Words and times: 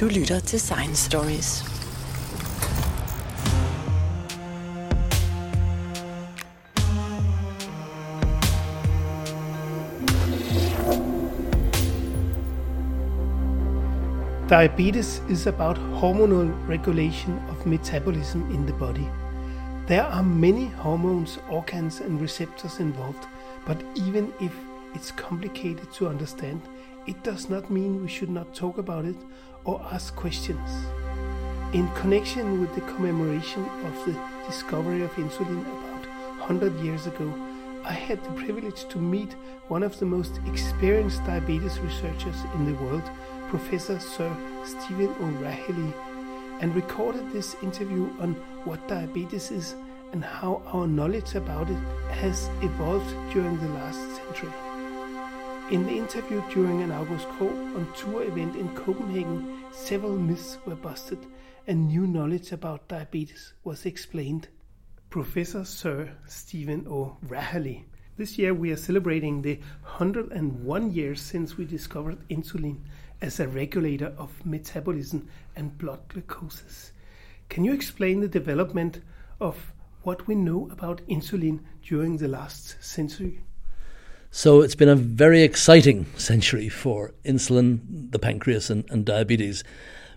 Du 0.00 0.06
lytter 0.06 0.40
til 0.40 0.60
Science 0.60 1.10
Stories. 1.10 1.64
Diabetes 14.48 15.22
is 15.30 15.46
about 15.46 15.78
hormonal 15.78 16.50
regulation 16.68 17.34
of 17.50 17.66
metabolism 17.66 18.40
in 18.50 18.66
the 18.66 18.78
body. 18.78 19.06
There 19.88 20.02
are 20.02 20.22
many 20.22 20.70
hormones, 20.76 21.40
organs, 21.50 22.00
and 22.00 22.20
receptors 22.20 22.80
involved, 22.80 23.28
but 23.66 23.76
even 24.06 24.32
if 24.40 24.52
it's 24.94 25.10
complicated 25.10 25.88
to 25.98 26.08
understand, 26.08 26.60
it 27.08 27.22
does 27.22 27.48
not 27.48 27.70
mean 27.70 28.02
we 28.02 28.08
should 28.08 28.28
not 28.28 28.54
talk 28.54 28.76
about 28.76 29.06
it 29.06 29.16
or 29.64 29.80
ask 29.90 30.14
questions. 30.14 30.68
In 31.72 31.88
connection 31.94 32.60
with 32.60 32.74
the 32.74 32.82
commemoration 32.92 33.64
of 33.64 33.94
the 34.04 34.14
discovery 34.46 35.02
of 35.02 35.10
insulin 35.12 35.62
about 35.62 36.06
100 36.38 36.78
years 36.80 37.06
ago, 37.06 37.32
I 37.82 37.92
had 37.92 38.22
the 38.22 38.32
privilege 38.32 38.86
to 38.90 38.98
meet 38.98 39.32
one 39.68 39.82
of 39.82 39.98
the 39.98 40.04
most 40.04 40.38
experienced 40.46 41.24
diabetes 41.24 41.80
researchers 41.80 42.36
in 42.56 42.66
the 42.66 42.78
world, 42.82 43.10
Professor 43.48 43.98
Sir 43.98 44.30
Stephen 44.66 45.14
O'Rahilly, 45.22 45.94
and 46.60 46.74
recorded 46.74 47.32
this 47.32 47.56
interview 47.62 48.10
on 48.20 48.34
what 48.64 48.86
diabetes 48.86 49.50
is 49.50 49.74
and 50.12 50.22
how 50.22 50.60
our 50.66 50.86
knowledge 50.86 51.34
about 51.36 51.70
it 51.70 51.82
has 52.10 52.50
evolved 52.60 53.14
during 53.32 53.58
the 53.60 53.68
last 53.68 54.00
century. 54.16 54.67
In 55.70 55.84
the 55.84 55.98
interview 55.98 56.42
during 56.48 56.80
an 56.80 56.90
August 56.90 57.28
Krogh 57.28 57.76
on 57.76 57.92
tour 57.94 58.22
event 58.22 58.56
in 58.56 58.74
Copenhagen, 58.74 59.64
several 59.70 60.16
myths 60.16 60.56
were 60.64 60.74
busted 60.74 61.18
and 61.66 61.88
new 61.88 62.06
knowledge 62.06 62.52
about 62.52 62.88
diabetes 62.88 63.52
was 63.64 63.84
explained. 63.84 64.48
Professor 65.10 65.66
Sir 65.66 66.16
Stephen 66.26 66.86
O. 66.88 67.18
O'Rahilly. 67.22 67.84
This 68.16 68.38
year 68.38 68.54
we 68.54 68.72
are 68.72 68.78
celebrating 68.78 69.42
the 69.42 69.60
101 69.82 70.90
years 70.94 71.20
since 71.20 71.58
we 71.58 71.66
discovered 71.66 72.26
insulin 72.30 72.78
as 73.20 73.38
a 73.38 73.46
regulator 73.46 74.14
of 74.16 74.46
metabolism 74.46 75.28
and 75.54 75.76
blood 75.76 76.00
glucoses. 76.08 76.92
Can 77.50 77.64
you 77.64 77.74
explain 77.74 78.20
the 78.20 78.28
development 78.28 79.02
of 79.38 79.74
what 80.02 80.26
we 80.26 80.34
know 80.34 80.66
about 80.72 81.06
insulin 81.08 81.60
during 81.82 82.16
the 82.16 82.28
last 82.28 82.82
century? 82.82 83.42
So 84.30 84.60
it's 84.60 84.74
been 84.74 84.90
a 84.90 84.94
very 84.94 85.42
exciting 85.42 86.04
century 86.16 86.68
for 86.68 87.14
insulin, 87.24 88.10
the 88.12 88.18
pancreas, 88.18 88.68
and, 88.68 88.84
and 88.90 89.04
diabetes. 89.04 89.64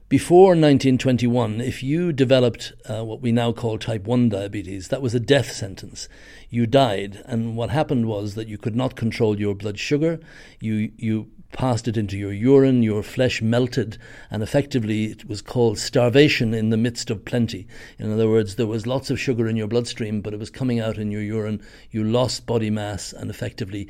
Before 0.09 0.49
1921, 0.49 1.61
if 1.61 1.81
you 1.81 2.11
developed 2.11 2.73
uh, 2.89 3.05
what 3.05 3.21
we 3.21 3.31
now 3.31 3.53
call 3.53 3.77
type 3.77 4.03
1 4.03 4.27
diabetes, 4.27 4.89
that 4.89 5.01
was 5.01 5.15
a 5.15 5.19
death 5.21 5.53
sentence. 5.53 6.09
You 6.49 6.67
died, 6.67 7.23
and 7.25 7.55
what 7.55 7.69
happened 7.69 8.05
was 8.07 8.35
that 8.35 8.49
you 8.49 8.57
could 8.57 8.75
not 8.75 8.97
control 8.97 9.39
your 9.39 9.55
blood 9.55 9.79
sugar. 9.79 10.19
You, 10.59 10.91
you 10.97 11.31
passed 11.51 11.87
it 11.87 11.97
into 11.97 12.17
your 12.17 12.33
urine, 12.33 12.83
your 12.83 13.03
flesh 13.03 13.41
melted, 13.41 13.97
and 14.29 14.41
effectively 14.41 15.05
it 15.05 15.27
was 15.27 15.41
called 15.41 15.77
starvation 15.77 16.53
in 16.53 16.69
the 16.69 16.77
midst 16.77 17.09
of 17.09 17.25
plenty. 17.25 17.67
In 17.99 18.11
other 18.11 18.29
words, 18.29 18.55
there 18.55 18.67
was 18.67 18.87
lots 18.87 19.09
of 19.09 19.19
sugar 19.19 19.47
in 19.47 19.55
your 19.55 19.67
bloodstream, 19.67 20.21
but 20.21 20.33
it 20.33 20.39
was 20.39 20.49
coming 20.49 20.79
out 20.79 20.97
in 20.97 21.11
your 21.11 21.21
urine. 21.21 21.61
You 21.89 22.03
lost 22.03 22.45
body 22.45 22.69
mass, 22.69 23.13
and 23.13 23.29
effectively, 23.29 23.89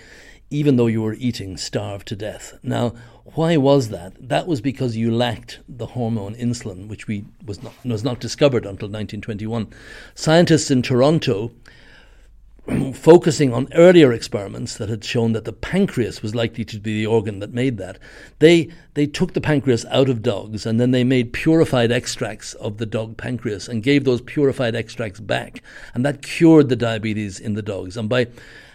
even 0.50 0.76
though 0.76 0.88
you 0.88 1.02
were 1.02 1.14
eating, 1.14 1.56
starved 1.56 2.08
to 2.10 2.16
death. 2.16 2.58
Now, 2.62 2.94
why 3.24 3.56
was 3.56 3.90
that? 3.90 4.14
That 4.20 4.48
was 4.48 4.60
because 4.60 4.98
you 4.98 5.10
lacked 5.16 5.60
the 5.70 5.86
hormone 5.88 6.36
insulin, 6.36 6.88
which 6.88 7.08
we 7.08 7.26
was 7.46 7.64
not 7.64 7.74
was 7.86 8.04
not 8.04 8.20
discovered 8.20 8.66
until 8.66 8.90
1921. 8.90 9.68
Scientists 10.16 10.70
in 10.70 10.82
Toronto 10.82 11.52
focusing 12.94 13.54
on 13.54 13.68
earlier 13.74 14.14
experiments 14.14 14.78
that 14.78 14.90
had 14.90 15.04
shown 15.04 15.34
that 15.34 15.46
the 15.46 15.54
pancreas 15.54 16.22
was 16.22 16.36
likely 16.36 16.64
to 16.64 16.80
be 16.80 16.94
the 16.94 17.08
organ 17.08 17.40
that 17.40 17.54
made 17.54 17.78
that, 17.78 17.98
they, 18.40 18.70
they 18.94 19.08
took 19.08 19.34
the 19.34 19.42
pancreas 19.42 19.86
out 19.86 20.10
of 20.10 20.22
dogs 20.22 20.66
and 20.66 20.80
then 20.80 20.92
they 20.92 21.04
made 21.04 21.34
purified 21.34 21.92
extracts 21.92 22.54
of 22.56 22.78
the 22.78 22.86
dog 22.86 23.18
pancreas 23.18 23.68
and 23.68 23.84
gave 23.84 24.04
those 24.04 24.22
purified 24.22 24.76
extracts 24.76 25.20
back. 25.20 25.64
And 25.94 26.06
that 26.06 26.22
cured 26.22 26.70
the 26.70 26.76
diabetes 26.76 27.40
in 27.40 27.56
the 27.56 27.64
dogs. 27.64 27.98
And 27.98 28.08
by 28.08 28.28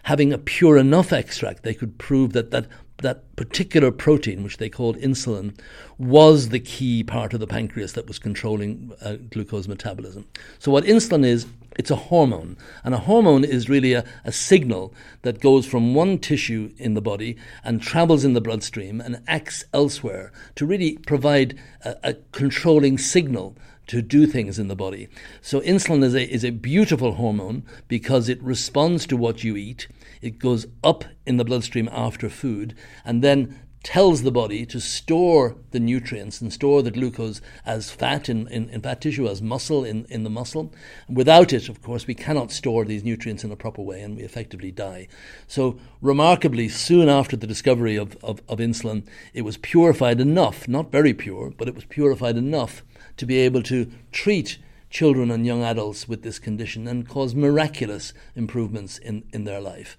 having 0.02 0.32
a 0.32 0.38
pure 0.38 0.76
enough 0.76 1.12
extract, 1.12 1.62
they 1.62 1.74
could 1.74 1.96
prove 1.98 2.32
that 2.32 2.50
that 2.50 2.66
that 2.98 3.36
particular 3.36 3.90
protein, 3.90 4.42
which 4.42 4.56
they 4.56 4.70
called 4.70 4.96
insulin, 4.96 5.58
was 5.98 6.48
the 6.48 6.60
key 6.60 7.04
part 7.04 7.34
of 7.34 7.40
the 7.40 7.46
pancreas 7.46 7.92
that 7.92 8.06
was 8.06 8.18
controlling 8.18 8.92
uh, 9.02 9.16
glucose 9.30 9.68
metabolism. 9.68 10.26
So, 10.58 10.70
what 10.70 10.84
insulin 10.84 11.24
is, 11.24 11.46
it's 11.76 11.90
a 11.90 11.96
hormone. 11.96 12.56
And 12.84 12.94
a 12.94 12.98
hormone 12.98 13.44
is 13.44 13.68
really 13.68 13.92
a, 13.92 14.04
a, 14.24 14.32
signal 14.32 14.94
that 15.22 15.40
goes 15.40 15.66
from 15.66 15.94
one 15.94 16.18
tissue 16.18 16.72
in 16.78 16.94
the 16.94 17.02
body 17.02 17.36
and 17.62 17.82
travels 17.82 18.24
in 18.24 18.32
the 18.32 18.40
bloodstream 18.40 19.00
and 19.00 19.22
acts 19.26 19.64
elsewhere 19.74 20.32
to 20.54 20.64
really 20.64 20.96
provide 20.98 21.58
a, 21.84 21.96
a 22.02 22.14
controlling 22.32 22.96
signal 22.96 23.56
to 23.88 24.02
do 24.02 24.26
things 24.26 24.58
in 24.58 24.68
the 24.68 24.74
body. 24.74 25.08
So 25.40 25.60
insulin 25.60 26.02
is 26.02 26.14
a, 26.14 26.28
is 26.28 26.44
a 26.44 26.50
beautiful 26.50 27.12
hormone 27.12 27.62
because 27.88 28.28
it 28.28 28.42
responds 28.42 29.06
to 29.06 29.16
what 29.16 29.44
you 29.44 29.56
eat. 29.56 29.86
It 30.22 30.38
goes 30.38 30.66
up 30.82 31.04
in 31.26 31.36
the 31.36 31.44
bloodstream 31.44 31.88
after 31.92 32.28
food 32.28 32.74
and 33.04 33.22
then 33.22 33.58
tells 33.86 34.22
the 34.22 34.32
body 34.32 34.66
to 34.66 34.80
store 34.80 35.54
the 35.70 35.78
nutrients 35.78 36.40
and 36.40 36.52
store 36.52 36.82
the 36.82 36.90
glucose 36.90 37.40
as 37.64 37.88
fat 37.88 38.28
in, 38.28 38.48
in, 38.48 38.68
in, 38.70 38.80
fat 38.82 39.00
tissue, 39.00 39.28
as 39.28 39.40
muscle 39.40 39.84
in, 39.84 40.04
in 40.06 40.24
the 40.24 40.28
muscle. 40.28 40.74
Without 41.08 41.52
it, 41.52 41.68
of 41.68 41.80
course, 41.82 42.04
we 42.04 42.12
cannot 42.12 42.50
store 42.50 42.84
these 42.84 43.04
nutrients 43.04 43.44
in 43.44 43.52
a 43.52 43.56
proper 43.56 43.80
way 43.80 44.02
and 44.02 44.16
we 44.16 44.24
effectively 44.24 44.72
die. 44.72 45.06
So, 45.46 45.78
remarkably, 46.00 46.68
soon 46.68 47.08
after 47.08 47.36
the 47.36 47.46
discovery 47.46 47.94
of, 47.94 48.16
of, 48.24 48.42
of 48.48 48.58
insulin, 48.58 49.06
it 49.32 49.42
was 49.42 49.56
purified 49.56 50.20
enough, 50.20 50.66
not 50.66 50.90
very 50.90 51.14
pure, 51.14 51.52
but 51.56 51.68
it 51.68 51.76
was 51.76 51.84
purified 51.84 52.36
enough 52.36 52.82
to 53.18 53.24
be 53.24 53.38
able 53.38 53.62
to 53.62 53.88
treat 54.10 54.58
children 54.90 55.30
and 55.30 55.46
young 55.46 55.62
adults 55.62 56.08
with 56.08 56.22
this 56.22 56.38
condition 56.38 56.86
and 56.86 57.08
cause 57.08 57.34
miraculous 57.34 58.12
improvements 58.34 58.98
in, 58.98 59.24
in 59.32 59.44
their 59.44 59.60
life. 59.60 59.96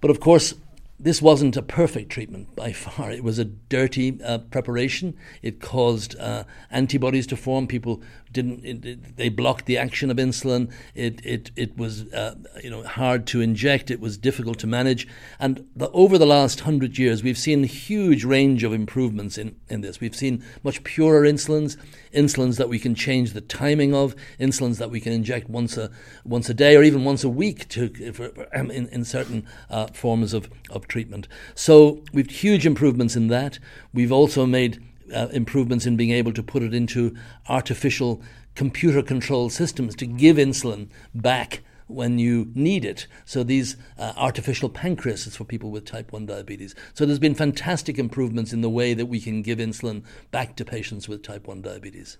But 0.00 0.10
of 0.10 0.20
course, 0.20 0.54
this 1.00 1.22
wasn't 1.22 1.56
a 1.56 1.62
perfect 1.62 2.10
treatment 2.10 2.56
by 2.56 2.72
far. 2.72 3.12
It 3.12 3.22
was 3.22 3.38
a 3.38 3.44
dirty 3.44 4.20
uh, 4.22 4.38
preparation. 4.38 5.16
It 5.42 5.60
caused 5.60 6.18
uh, 6.18 6.42
antibodies 6.72 7.26
to 7.28 7.36
form. 7.36 7.68
People 7.68 8.02
didn't. 8.32 8.64
It, 8.64 8.84
it, 8.84 9.16
they 9.16 9.28
blocked 9.28 9.66
the 9.66 9.78
action 9.78 10.10
of 10.10 10.16
insulin. 10.16 10.72
It 10.96 11.24
it 11.24 11.52
it 11.54 11.76
was 11.76 12.12
uh, 12.12 12.34
you 12.64 12.70
know 12.70 12.82
hard 12.82 13.28
to 13.28 13.40
inject. 13.40 13.92
It 13.92 14.00
was 14.00 14.18
difficult 14.18 14.58
to 14.58 14.66
manage. 14.66 15.06
And 15.38 15.68
the, 15.76 15.88
over 15.90 16.18
the 16.18 16.26
last 16.26 16.60
hundred 16.60 16.98
years, 16.98 17.22
we've 17.22 17.38
seen 17.38 17.62
a 17.62 17.68
huge 17.68 18.24
range 18.24 18.64
of 18.64 18.72
improvements 18.72 19.38
in 19.38 19.54
in 19.68 19.82
this. 19.82 20.00
We've 20.00 20.16
seen 20.16 20.44
much 20.64 20.82
purer 20.82 21.22
insulins, 21.22 21.76
insulins 22.12 22.56
that 22.56 22.68
we 22.68 22.80
can 22.80 22.96
change 22.96 23.34
the 23.34 23.40
timing 23.40 23.94
of, 23.94 24.16
insulins 24.40 24.78
that 24.78 24.90
we 24.90 25.00
can 25.00 25.12
inject 25.12 25.48
once 25.48 25.76
a 25.76 25.92
once 26.24 26.50
a 26.50 26.54
day 26.54 26.74
or 26.74 26.82
even 26.82 27.04
once 27.04 27.22
a 27.22 27.28
week 27.28 27.68
to 27.68 28.12
for, 28.12 28.26
in 28.54 28.88
in 28.88 29.04
certain 29.04 29.46
uh, 29.70 29.86
forms 29.88 30.34
of 30.34 30.50
of 30.70 30.87
treatment. 30.88 31.28
So 31.54 32.02
we've 32.12 32.30
huge 32.30 32.66
improvements 32.66 33.16
in 33.16 33.28
that. 33.28 33.58
We've 33.92 34.12
also 34.12 34.46
made 34.46 34.82
uh, 35.14 35.28
improvements 35.32 35.86
in 35.86 35.96
being 35.96 36.10
able 36.10 36.32
to 36.32 36.42
put 36.42 36.62
it 36.62 36.74
into 36.74 37.16
artificial 37.48 38.22
computer 38.54 39.02
controlled 39.02 39.52
systems 39.52 39.94
to 39.96 40.06
give 40.06 40.36
insulin 40.36 40.88
back 41.14 41.62
when 41.86 42.18
you 42.18 42.50
need 42.54 42.84
it. 42.84 43.06
So 43.24 43.42
these 43.42 43.76
uh, 43.98 44.12
artificial 44.16 44.68
pancreases 44.68 45.36
for 45.36 45.44
people 45.44 45.70
with 45.70 45.84
type 45.84 46.12
1 46.12 46.26
diabetes. 46.26 46.74
So 46.94 47.06
there's 47.06 47.18
been 47.18 47.34
fantastic 47.34 47.98
improvements 47.98 48.52
in 48.52 48.60
the 48.60 48.70
way 48.70 48.94
that 48.94 49.06
we 49.06 49.20
can 49.20 49.42
give 49.42 49.58
insulin 49.58 50.04
back 50.30 50.56
to 50.56 50.64
patients 50.64 51.08
with 51.08 51.22
type 51.22 51.46
1 51.46 51.62
diabetes. 51.62 52.18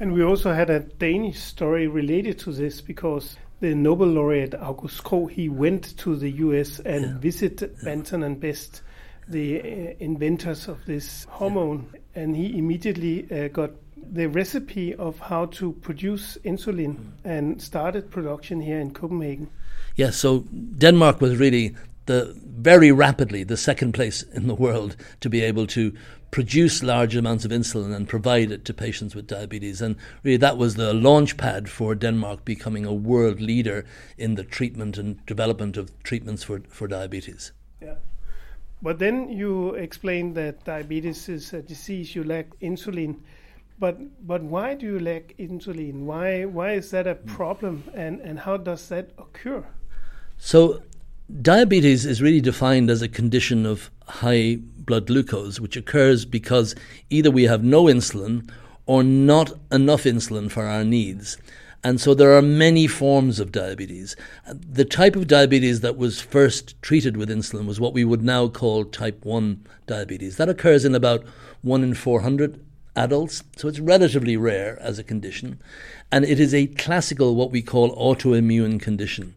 And 0.00 0.12
we 0.12 0.24
also 0.24 0.52
had 0.52 0.70
a 0.70 0.80
Danish 0.80 1.40
story 1.40 1.86
related 1.86 2.38
to 2.40 2.52
this 2.52 2.80
because 2.80 3.36
the 3.60 3.74
Nobel 3.74 4.08
laureate 4.08 4.54
August 4.54 5.04
Krogh, 5.04 5.30
he 5.30 5.48
went 5.48 5.96
to 5.98 6.16
the 6.16 6.30
US 6.30 6.80
and 6.80 7.04
yeah. 7.04 7.18
visited 7.18 7.76
yeah. 7.78 7.84
Banting 7.84 8.22
and 8.22 8.40
Best, 8.40 8.82
the 9.28 9.60
uh, 9.60 9.94
inventors 10.00 10.68
of 10.68 10.84
this 10.86 11.24
hormone, 11.30 11.88
yeah. 11.92 12.22
and 12.22 12.36
he 12.36 12.58
immediately 12.58 13.26
uh, 13.30 13.48
got 13.48 13.70
the 13.96 14.26
recipe 14.26 14.94
of 14.94 15.18
how 15.18 15.46
to 15.46 15.72
produce 15.72 16.36
insulin 16.44 16.96
mm. 16.96 17.10
and 17.24 17.60
started 17.62 18.10
production 18.10 18.60
here 18.60 18.78
in 18.78 18.92
Copenhagen. 18.92 19.48
Yes, 19.96 20.06
yeah, 20.06 20.10
so 20.10 20.40
Denmark 20.78 21.20
was 21.20 21.36
really 21.36 21.74
the 22.06 22.36
very 22.44 22.92
rapidly 22.92 23.44
the 23.44 23.56
second 23.56 23.92
place 23.92 24.22
in 24.22 24.46
the 24.46 24.54
world 24.54 24.96
to 25.20 25.30
be 25.30 25.40
able 25.40 25.66
to 25.68 25.92
produce 26.34 26.82
large 26.82 27.14
amounts 27.14 27.44
of 27.44 27.52
insulin 27.52 27.94
and 27.94 28.08
provide 28.08 28.50
it 28.50 28.64
to 28.64 28.74
patients 28.74 29.14
with 29.14 29.24
diabetes. 29.24 29.80
And 29.80 29.94
really, 30.24 30.38
that 30.38 30.58
was 30.58 30.74
the 30.74 30.92
launch 30.92 31.36
pad 31.36 31.68
for 31.68 31.94
Denmark 31.94 32.44
becoming 32.44 32.84
a 32.84 32.92
world 32.92 33.40
leader 33.40 33.86
in 34.18 34.34
the 34.34 34.42
treatment 34.42 34.98
and 34.98 35.24
development 35.26 35.76
of 35.76 35.92
treatments 36.02 36.42
for, 36.42 36.60
for 36.68 36.88
diabetes. 36.88 37.52
Yeah. 37.80 37.94
But 38.82 38.98
then 38.98 39.28
you 39.28 39.74
explain 39.76 40.34
that 40.34 40.64
diabetes 40.64 41.28
is 41.28 41.52
a 41.52 41.62
disease 41.62 42.16
you 42.16 42.24
lack 42.24 42.46
insulin. 42.58 43.20
But 43.78 43.96
but 44.26 44.42
why 44.42 44.74
do 44.74 44.86
you 44.86 44.98
lack 44.98 45.36
insulin? 45.38 46.00
Why 46.00 46.46
why 46.46 46.72
is 46.72 46.90
that 46.90 47.06
a 47.06 47.14
problem? 47.14 47.84
And 47.94 48.20
and 48.20 48.40
how 48.40 48.56
does 48.56 48.88
that 48.88 49.10
occur? 49.18 49.64
So 50.38 50.82
diabetes 51.42 52.04
is 52.04 52.20
really 52.20 52.40
defined 52.40 52.90
as 52.90 53.02
a 53.02 53.08
condition 53.08 53.66
of 53.66 53.92
high 54.08 54.58
blood 54.86 55.06
glucose, 55.06 55.60
which 55.60 55.76
occurs 55.76 56.24
because 56.24 56.74
either 57.10 57.30
we 57.30 57.44
have 57.44 57.62
no 57.62 57.84
insulin 57.84 58.50
or 58.86 59.02
not 59.02 59.52
enough 59.72 60.04
insulin 60.04 60.50
for 60.50 60.64
our 60.64 60.84
needs. 60.84 61.38
And 61.82 62.00
so 62.00 62.14
there 62.14 62.34
are 62.34 62.42
many 62.42 62.86
forms 62.86 63.38
of 63.38 63.52
diabetes. 63.52 64.16
The 64.48 64.86
type 64.86 65.16
of 65.16 65.26
diabetes 65.26 65.80
that 65.80 65.98
was 65.98 66.18
first 66.18 66.80
treated 66.80 67.16
with 67.16 67.28
insulin 67.28 67.66
was 67.66 67.78
what 67.78 67.92
we 67.92 68.04
would 68.04 68.22
now 68.22 68.48
call 68.48 68.86
type 68.86 69.22
1 69.22 69.66
diabetes. 69.86 70.38
That 70.38 70.48
occurs 70.48 70.86
in 70.86 70.94
about 70.94 71.24
1 71.60 71.82
in 71.82 71.92
400 71.92 72.58
adults, 72.96 73.42
so 73.56 73.68
it's 73.68 73.80
relatively 73.80 74.36
rare 74.36 74.78
as 74.80 74.98
a 74.98 75.04
condition. 75.04 75.60
And 76.10 76.24
it 76.24 76.40
is 76.40 76.54
a 76.54 76.68
classical, 76.68 77.34
what 77.34 77.50
we 77.50 77.60
call 77.60 77.94
autoimmune 77.96 78.80
condition. 78.80 79.34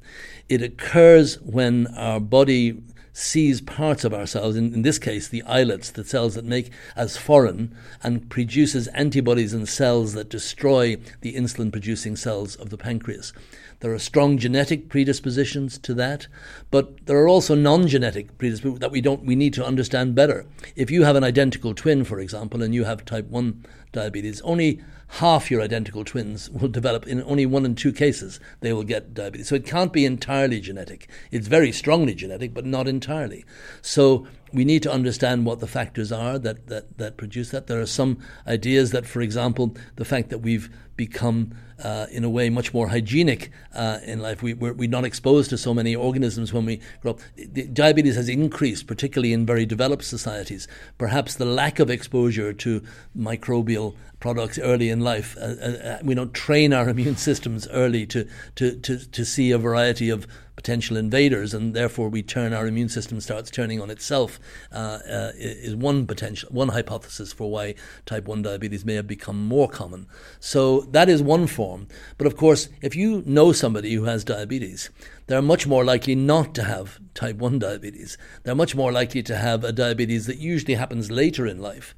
It 0.48 0.62
occurs 0.62 1.42
when 1.42 1.88
our 1.98 2.22
body 2.22 2.82
sees 3.18 3.62
parts 3.62 4.04
of 4.04 4.14
ourselves, 4.14 4.56
in, 4.56 4.76
in 4.76 4.84
this 4.84 5.00
case, 5.00 5.28
the 5.28 5.42
islets, 5.44 5.90
the 5.90 6.04
cells 6.04 6.36
that 6.36 6.46
make 6.46 6.70
as 6.96 7.18
foreign, 7.18 7.76
and 8.04 8.30
produces 8.30 8.88
antibodies 8.90 9.54
and 9.54 9.68
cells 9.68 10.14
that 10.14 10.30
destroy 10.30 10.96
the 11.22 11.34
insulin 11.34 11.72
producing 11.72 12.16
cells 12.16 12.56
of 12.58 12.70
the 12.70 12.78
pancreas. 12.78 13.34
There 13.80 13.94
are 13.94 14.00
strong 14.00 14.38
genetic 14.38 14.90
predispositions 14.90 15.78
to 15.80 15.94
that, 15.94 16.28
but 16.72 17.06
there 17.06 17.18
are 17.18 17.28
also 17.28 17.54
non-genetic 17.54 18.38
predispositions 18.38 18.80
that 18.80 18.92
we 18.92 19.02
don't 19.02 19.24
we 19.24 19.36
need 19.36 19.54
to 19.54 19.66
understand 19.66 20.16
better. 20.16 20.46
If 20.76 20.90
you 20.90 21.04
have 21.04 21.16
an 21.16 21.24
identical 21.24 21.76
twin, 21.76 22.04
for 22.04 22.20
example, 22.20 22.64
and 22.64 22.74
you 22.74 22.86
have 22.86 23.06
type 23.06 23.28
1 23.28 23.66
diabetes, 23.92 24.42
only 24.42 24.82
half 25.08 25.50
your 25.50 25.62
identical 25.62 26.04
twins 26.04 26.50
will 26.50 26.68
develop 26.68 27.08
in 27.08 27.24
only 27.24 27.46
one 27.46 27.66
in 27.66 27.76
two 27.76 27.94
cases 27.94 28.40
they 28.60 28.74
will 28.74 28.84
get 28.84 29.14
diabetes. 29.14 29.48
So 29.48 29.56
it 29.56 29.66
can't 29.66 29.94
be 29.94 30.06
entirely 30.06 30.60
genetic. 30.60 31.08
It's 31.32 31.48
very 31.48 31.72
strongly 31.72 32.14
genetic 32.14 32.54
but 32.54 32.66
not 32.66 32.88
entirely. 32.88 33.46
So 33.82 34.28
we 34.58 34.66
need 34.66 34.82
to 34.82 34.92
understand 34.92 35.46
what 35.46 35.60
the 35.60 35.68
factors 35.68 36.12
are 36.12 36.40
that, 36.40 36.66
that, 36.66 36.98
that 36.98 37.16
produce 37.16 37.52
that. 37.52 37.68
There 37.68 37.80
are 37.80 37.86
some 37.86 38.18
ideas 38.48 38.90
that, 38.90 39.06
for 39.06 39.22
example, 39.22 39.76
the 39.98 40.04
fact 40.04 40.32
that 40.32 40.40
we've 40.40 40.68
become, 40.96 41.56
uh, 41.84 42.08
in 42.10 42.24
a 42.24 42.30
way, 42.30 42.50
much 42.50 42.74
more 42.74 42.88
hygienic 42.88 43.52
uh, 43.76 44.00
in 44.04 44.20
life, 44.20 44.42
we, 44.42 44.56
we're, 44.56 44.74
we're, 44.74 44.90
not 44.90 45.06
exposed 45.06 45.52
to 45.52 45.60
so 45.60 45.76
many 45.76 45.96
organisms 45.96 46.52
when 46.52 46.66
we 46.66 46.82
grow 47.02 47.12
up. 47.12 47.20
The 47.36 47.68
diabetes 47.68 48.16
has 48.16 48.30
increased, 48.30 48.88
particularly 48.88 49.32
in 49.32 49.46
very 49.46 49.68
developed 49.68 50.04
societies. 50.04 50.68
Perhaps 50.98 51.36
the 51.36 51.46
lack 51.46 51.78
of 51.78 51.92
exposure 51.92 52.52
to 52.52 52.84
microbial 53.16 53.96
products 54.20 54.58
early 54.58 54.90
in 54.90 55.02
life. 55.02 55.38
Uh, 55.38 55.42
uh, 55.62 55.68
uh 55.68 56.00
we 56.02 56.16
don't 56.16 56.34
train 56.34 56.74
our 56.74 56.90
immune 56.94 57.16
systems 57.16 57.68
early 57.68 58.08
to, 58.08 58.28
to, 58.56 58.76
to, 58.80 58.98
to 59.12 59.24
see 59.24 59.52
a 59.52 59.60
variety 59.60 60.10
of 60.10 60.26
potential 60.58 60.98
invaders, 60.98 61.54
and 61.54 61.74
therefore 61.74 62.10
we 62.10 62.22
turn 62.22 62.52
our 62.52 62.68
immune 62.68 62.90
system 62.90 63.22
starts 63.22 63.50
turning 63.50 63.80
on 63.80 63.90
itself, 63.90 64.40
uh, 64.74 65.00
uh, 65.10 65.32
is 65.36 65.76
one 65.76 66.06
potential 66.06 66.50
one 66.52 66.70
hypothesis 66.70 67.32
for 67.32 67.50
why 67.50 67.76
type 68.06 68.26
one 68.26 68.42
diabetes 68.42 68.84
may 68.84 68.96
have 68.96 69.08
become 69.08 69.48
more 69.48 69.70
common. 69.70 70.08
So 70.42 70.82
that 70.92 71.08
is 71.08 71.24
one 71.24 71.48
form. 71.48 71.88
But 72.18 72.28
of 72.28 72.36
course, 72.36 72.68
if 72.82 72.96
you 72.96 73.24
know 73.26 73.54
somebody 73.54 73.94
who 73.94 74.04
has 74.04 74.26
diabetes, 74.26 74.90
they're 75.28 75.42
much 75.42 75.68
more 75.68 75.86
likely 75.86 76.16
not 76.16 76.56
to 76.56 76.64
have 76.64 77.00
type 77.14 77.36
1 77.36 77.60
diabetes. 77.60 78.18
They're 78.44 78.56
much 78.56 78.76
more 78.76 78.92
likely 78.94 79.22
to 79.24 79.36
have 79.36 79.64
a 79.64 79.74
diabetes 79.74 80.26
that 80.28 80.38
usually 80.38 80.76
happens 80.76 81.12
later 81.12 81.46
in 81.46 81.62
life 81.62 81.94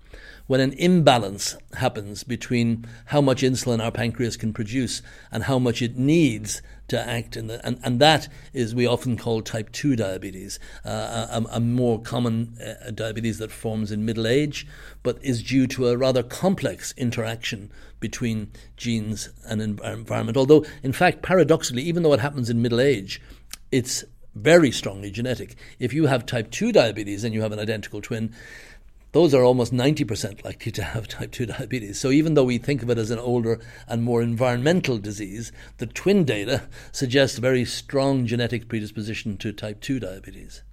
when 0.50 0.60
an 0.60 0.74
imbalance 0.74 1.56
happens 1.76 2.24
between 2.24 2.84
how 3.06 3.22
much 3.22 3.44
insulin 3.44 3.80
our 3.80 3.92
pancreas 3.92 4.36
can 4.36 4.52
produce 4.52 5.04
and 5.32 5.44
how 5.44 5.60
much 5.60 5.80
it 5.80 5.96
needs 5.96 6.64
to 6.88 7.00
act 7.00 7.38
in 7.38 7.46
the, 7.46 7.64
and, 7.64 7.80
and 7.84 8.00
that 8.00 8.28
is 8.52 8.74
we 8.74 8.88
often 8.88 9.16
call 9.16 9.44
type 9.44 9.72
2 9.72 9.96
diabetes, 9.96 10.58
uh, 10.84 11.28
a, 11.30 11.46
a, 11.52 11.60
more 11.60 12.02
common 12.02 12.58
uh, 12.60 12.90
diabetes 12.90 13.38
that 13.38 13.52
forms 13.52 13.92
in 13.92 14.04
middle 14.04 14.26
age, 14.26 14.66
but 15.04 15.24
is 15.24 15.44
due 15.44 15.68
to 15.68 15.88
a 15.88 15.96
rather 15.96 16.24
complex 16.24 16.96
interaction 16.98 17.72
between 18.00 18.52
genes 18.76 19.30
and 19.46 19.62
environment. 19.62 20.36
Although, 20.36 20.66
in 20.82 20.94
fact, 20.94 21.22
paradoxically, 21.22 21.84
even 21.84 22.02
though 22.02 22.14
it 22.14 22.22
happens 22.22 22.50
in 22.50 22.60
middle 22.60 22.82
age, 22.82 23.22
it's 23.72 24.04
very 24.34 24.72
strongly 24.72 25.12
genetic. 25.12 25.56
If 25.78 25.94
you 25.94 26.08
have 26.08 26.26
type 26.26 26.50
2 26.50 26.72
diabetes 26.72 27.24
and 27.24 27.36
you 27.36 27.44
have 27.44 27.52
an 27.52 27.60
identical 27.60 28.02
twin, 28.02 28.34
those 29.12 29.34
are 29.34 29.44
almost 29.44 29.74
90% 29.74 30.44
likely 30.46 30.72
to 30.72 30.84
have 30.84 31.08
type 31.08 31.32
2 31.32 31.48
diabetes. 31.48 32.00
So 32.00 32.12
even 32.12 32.34
though 32.34 32.44
we 32.44 32.58
think 32.58 32.84
of 32.84 32.90
it 32.90 32.98
as 32.98 33.12
an 33.12 33.20
older 33.20 33.60
and 33.88 34.04
more 34.04 34.22
environmental 34.22 34.98
disease, 34.98 35.52
the 35.78 35.88
twin 35.88 36.26
data 36.26 36.68
suggests 36.92 37.38
a 37.38 37.42
very 37.42 37.66
strong 37.66 38.26
genetic 38.26 38.68
predisposition 38.68 39.38
to 39.38 39.52
type 39.52 39.82
2 39.82 40.00
diabetes. 40.00 40.64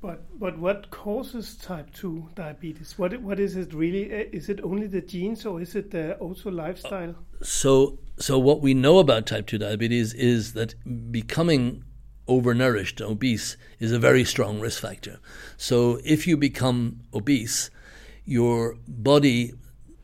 But 0.00 0.38
but 0.38 0.56
what 0.58 0.90
causes 0.90 1.56
type 1.56 1.92
two 1.92 2.28
diabetes? 2.36 2.96
What 2.96 3.20
what 3.20 3.40
is 3.40 3.56
it 3.56 3.74
really? 3.74 4.04
Is 4.04 4.48
it 4.48 4.60
only 4.62 4.86
the 4.86 5.00
genes, 5.00 5.44
or 5.44 5.60
is 5.60 5.74
it 5.74 5.92
uh, 5.92 6.14
also 6.20 6.52
lifestyle? 6.52 7.16
So 7.42 7.98
so 8.16 8.38
what 8.38 8.62
we 8.62 8.74
know 8.74 9.00
about 9.00 9.26
type 9.26 9.48
two 9.48 9.58
diabetes 9.58 10.14
is 10.14 10.52
that 10.52 10.76
becoming 11.10 11.82
overnourished, 12.28 13.00
obese, 13.00 13.56
is 13.78 13.92
a 13.92 13.98
very 13.98 14.24
strong 14.24 14.60
risk 14.60 14.80
factor. 14.80 15.18
So 15.56 15.98
if 16.04 16.26
you 16.26 16.36
become 16.36 17.00
obese, 17.12 17.70
your 18.24 18.76
body 18.86 19.54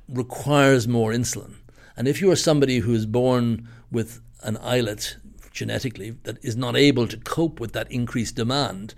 requires 0.08 0.88
more 0.88 1.12
insulin. 1.12 1.54
And 1.96 2.08
if 2.08 2.20
you 2.20 2.30
are 2.30 2.36
somebody 2.36 2.78
who 2.78 2.94
is 2.94 3.06
born 3.06 3.68
with 3.90 4.20
an 4.42 4.56
islet 4.58 5.16
genetically 5.54 6.10
that 6.24 6.36
is 6.44 6.56
not 6.56 6.76
able 6.76 7.06
to 7.08 7.16
cope 7.16 7.60
with 7.60 7.72
that 7.72 7.90
increased 7.90 8.36
demand, 8.36 8.94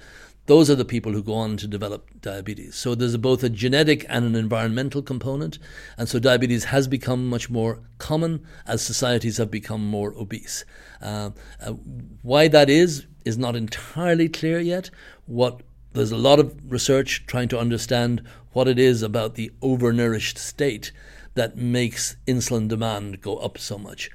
those 0.47 0.71
are 0.71 0.77
the 0.77 0.85
people 0.85 1.13
who 1.13 1.23
go 1.23 1.35
on 1.35 1.57
to 1.57 1.67
develop 1.67 2.09
diabetes. 2.21 2.77
So 2.77 2.95
there's 2.95 3.17
both 3.17 3.43
a 3.43 3.49
genetic 3.49 4.07
and 4.09 4.25
an 4.25 4.37
environmental 4.37 5.03
component. 5.03 5.59
And 5.99 6.09
so 6.09 6.19
diabetes 6.19 6.65
has 6.65 6.87
become 6.87 7.29
much 7.29 7.51
more 7.51 7.81
common 7.99 8.47
as 8.67 8.81
societies 8.81 9.39
have 9.39 9.51
become 9.51 9.85
more 9.85 10.15
obese. 10.17 10.65
Uh, 11.03 11.31
uh, 11.61 11.73
why 12.23 12.49
that 12.49 12.71
is, 12.71 13.07
is 13.25 13.37
not 13.37 13.57
entirely 13.57 14.29
clear 14.29 14.61
yet. 14.61 14.91
What 15.27 15.63
there's 15.93 16.13
a 16.13 16.17
lot 16.17 16.39
of 16.39 16.55
research 16.71 17.25
trying 17.27 17.49
to 17.49 17.59
understand 17.59 18.23
what 18.53 18.69
it 18.69 18.79
is 18.79 19.03
about 19.03 19.35
the 19.35 19.51
overnourished 19.63 20.39
state 20.39 20.93
that 21.35 21.57
makes 21.57 22.17
insulin 22.27 22.69
demand 22.69 23.21
go 23.21 23.37
up 23.39 23.59
so 23.59 23.79
much. 23.79 24.11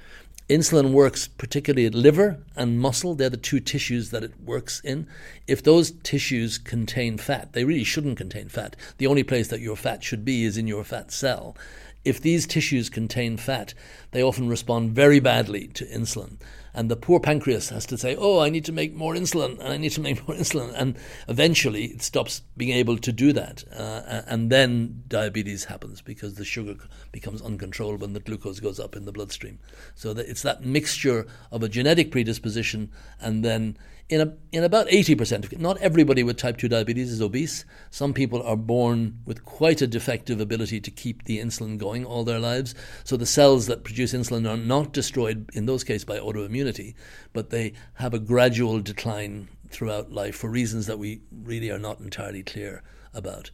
Insulin 0.52 0.92
works 0.92 1.28
particularly 1.28 1.86
at 1.86 1.94
liver 1.94 2.38
and 2.54 2.78
muscle. 2.78 3.14
They're 3.14 3.30
the 3.30 3.38
two 3.38 3.58
tissues 3.58 4.10
that 4.10 4.22
it 4.22 4.38
works 4.38 4.82
in. 4.84 5.06
If 5.46 5.62
those 5.62 5.92
tissues 6.02 6.58
contain 6.58 7.16
fat, 7.16 7.54
they 7.54 7.64
really 7.64 7.84
shouldn't 7.84 8.18
contain 8.18 8.50
fat. 8.50 8.76
The 8.98 9.06
only 9.06 9.22
place 9.22 9.48
that 9.48 9.62
your 9.62 9.76
fat 9.76 10.04
should 10.04 10.26
be 10.26 10.44
is 10.44 10.58
in 10.58 10.66
your 10.66 10.84
fat 10.84 11.10
cell. 11.10 11.56
If 12.04 12.20
these 12.20 12.46
tissues 12.46 12.90
contain 12.90 13.38
fat, 13.38 13.72
they 14.10 14.22
often 14.22 14.50
respond 14.50 14.90
very 14.90 15.20
badly 15.20 15.68
to 15.68 15.86
insulin. 15.86 16.36
And 16.74 16.90
the 16.90 16.96
poor 16.96 17.20
pancreas 17.20 17.68
has 17.68 17.86
to 17.86 17.98
say, 17.98 18.16
Oh, 18.16 18.40
I 18.40 18.48
need 18.48 18.64
to 18.66 18.72
make 18.72 18.94
more 18.94 19.14
insulin, 19.14 19.58
and 19.60 19.68
I 19.68 19.76
need 19.76 19.92
to 19.92 20.00
make 20.00 20.26
more 20.28 20.36
insulin. 20.36 20.72
And 20.74 20.96
eventually 21.28 21.86
it 21.86 22.02
stops 22.02 22.42
being 22.56 22.70
able 22.70 22.98
to 22.98 23.12
do 23.12 23.32
that. 23.32 23.64
Uh, 23.74 24.22
and 24.26 24.50
then 24.50 25.04
diabetes 25.08 25.64
happens 25.64 26.00
because 26.00 26.34
the 26.34 26.44
sugar 26.44 26.76
becomes 27.10 27.42
uncontrollable 27.42 28.06
and 28.06 28.16
the 28.16 28.20
glucose 28.20 28.60
goes 28.60 28.80
up 28.80 28.96
in 28.96 29.04
the 29.04 29.12
bloodstream. 29.12 29.58
So 29.94 30.14
that 30.14 30.28
it's 30.28 30.42
that 30.42 30.64
mixture 30.64 31.26
of 31.50 31.62
a 31.62 31.68
genetic 31.68 32.10
predisposition 32.10 32.90
and 33.20 33.44
then 33.44 33.76
in, 34.12 34.20
a, 34.20 34.34
in 34.52 34.62
about 34.62 34.88
80% 34.88 35.44
of 35.44 35.58
not 35.58 35.78
everybody 35.78 36.22
with 36.22 36.36
type 36.36 36.58
2 36.58 36.68
diabetes 36.68 37.10
is 37.10 37.22
obese. 37.22 37.64
Some 37.90 38.12
people 38.12 38.42
are 38.42 38.58
born 38.58 39.18
with 39.24 39.42
quite 39.46 39.80
a 39.80 39.86
defective 39.86 40.38
ability 40.38 40.82
to 40.82 40.90
keep 40.90 41.24
the 41.24 41.38
insulin 41.38 41.78
going 41.78 42.04
all 42.04 42.22
their 42.22 42.38
lives. 42.38 42.74
So 43.04 43.16
the 43.16 43.24
cells 43.24 43.68
that 43.68 43.84
produce 43.84 44.12
insulin 44.12 44.46
are 44.46 44.58
not 44.58 44.92
destroyed, 44.92 45.48
in 45.54 45.64
those 45.64 45.82
cases, 45.82 46.04
by 46.04 46.18
autoimmunity, 46.18 46.94
but 47.32 47.48
they 47.48 47.72
have 47.94 48.12
a 48.12 48.18
gradual 48.18 48.80
decline 48.80 49.48
throughout 49.70 50.12
life 50.12 50.36
for 50.36 50.50
reasons 50.50 50.84
that 50.88 50.98
we 50.98 51.22
really 51.32 51.70
are 51.70 51.78
not 51.78 51.98
entirely 51.98 52.42
clear 52.42 52.82
about. 53.14 53.50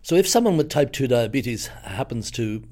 So 0.00 0.14
if 0.14 0.26
someone 0.26 0.56
with 0.56 0.70
type 0.70 0.92
2 0.92 1.08
diabetes 1.08 1.66
happens 1.66 2.30
to 2.32 2.64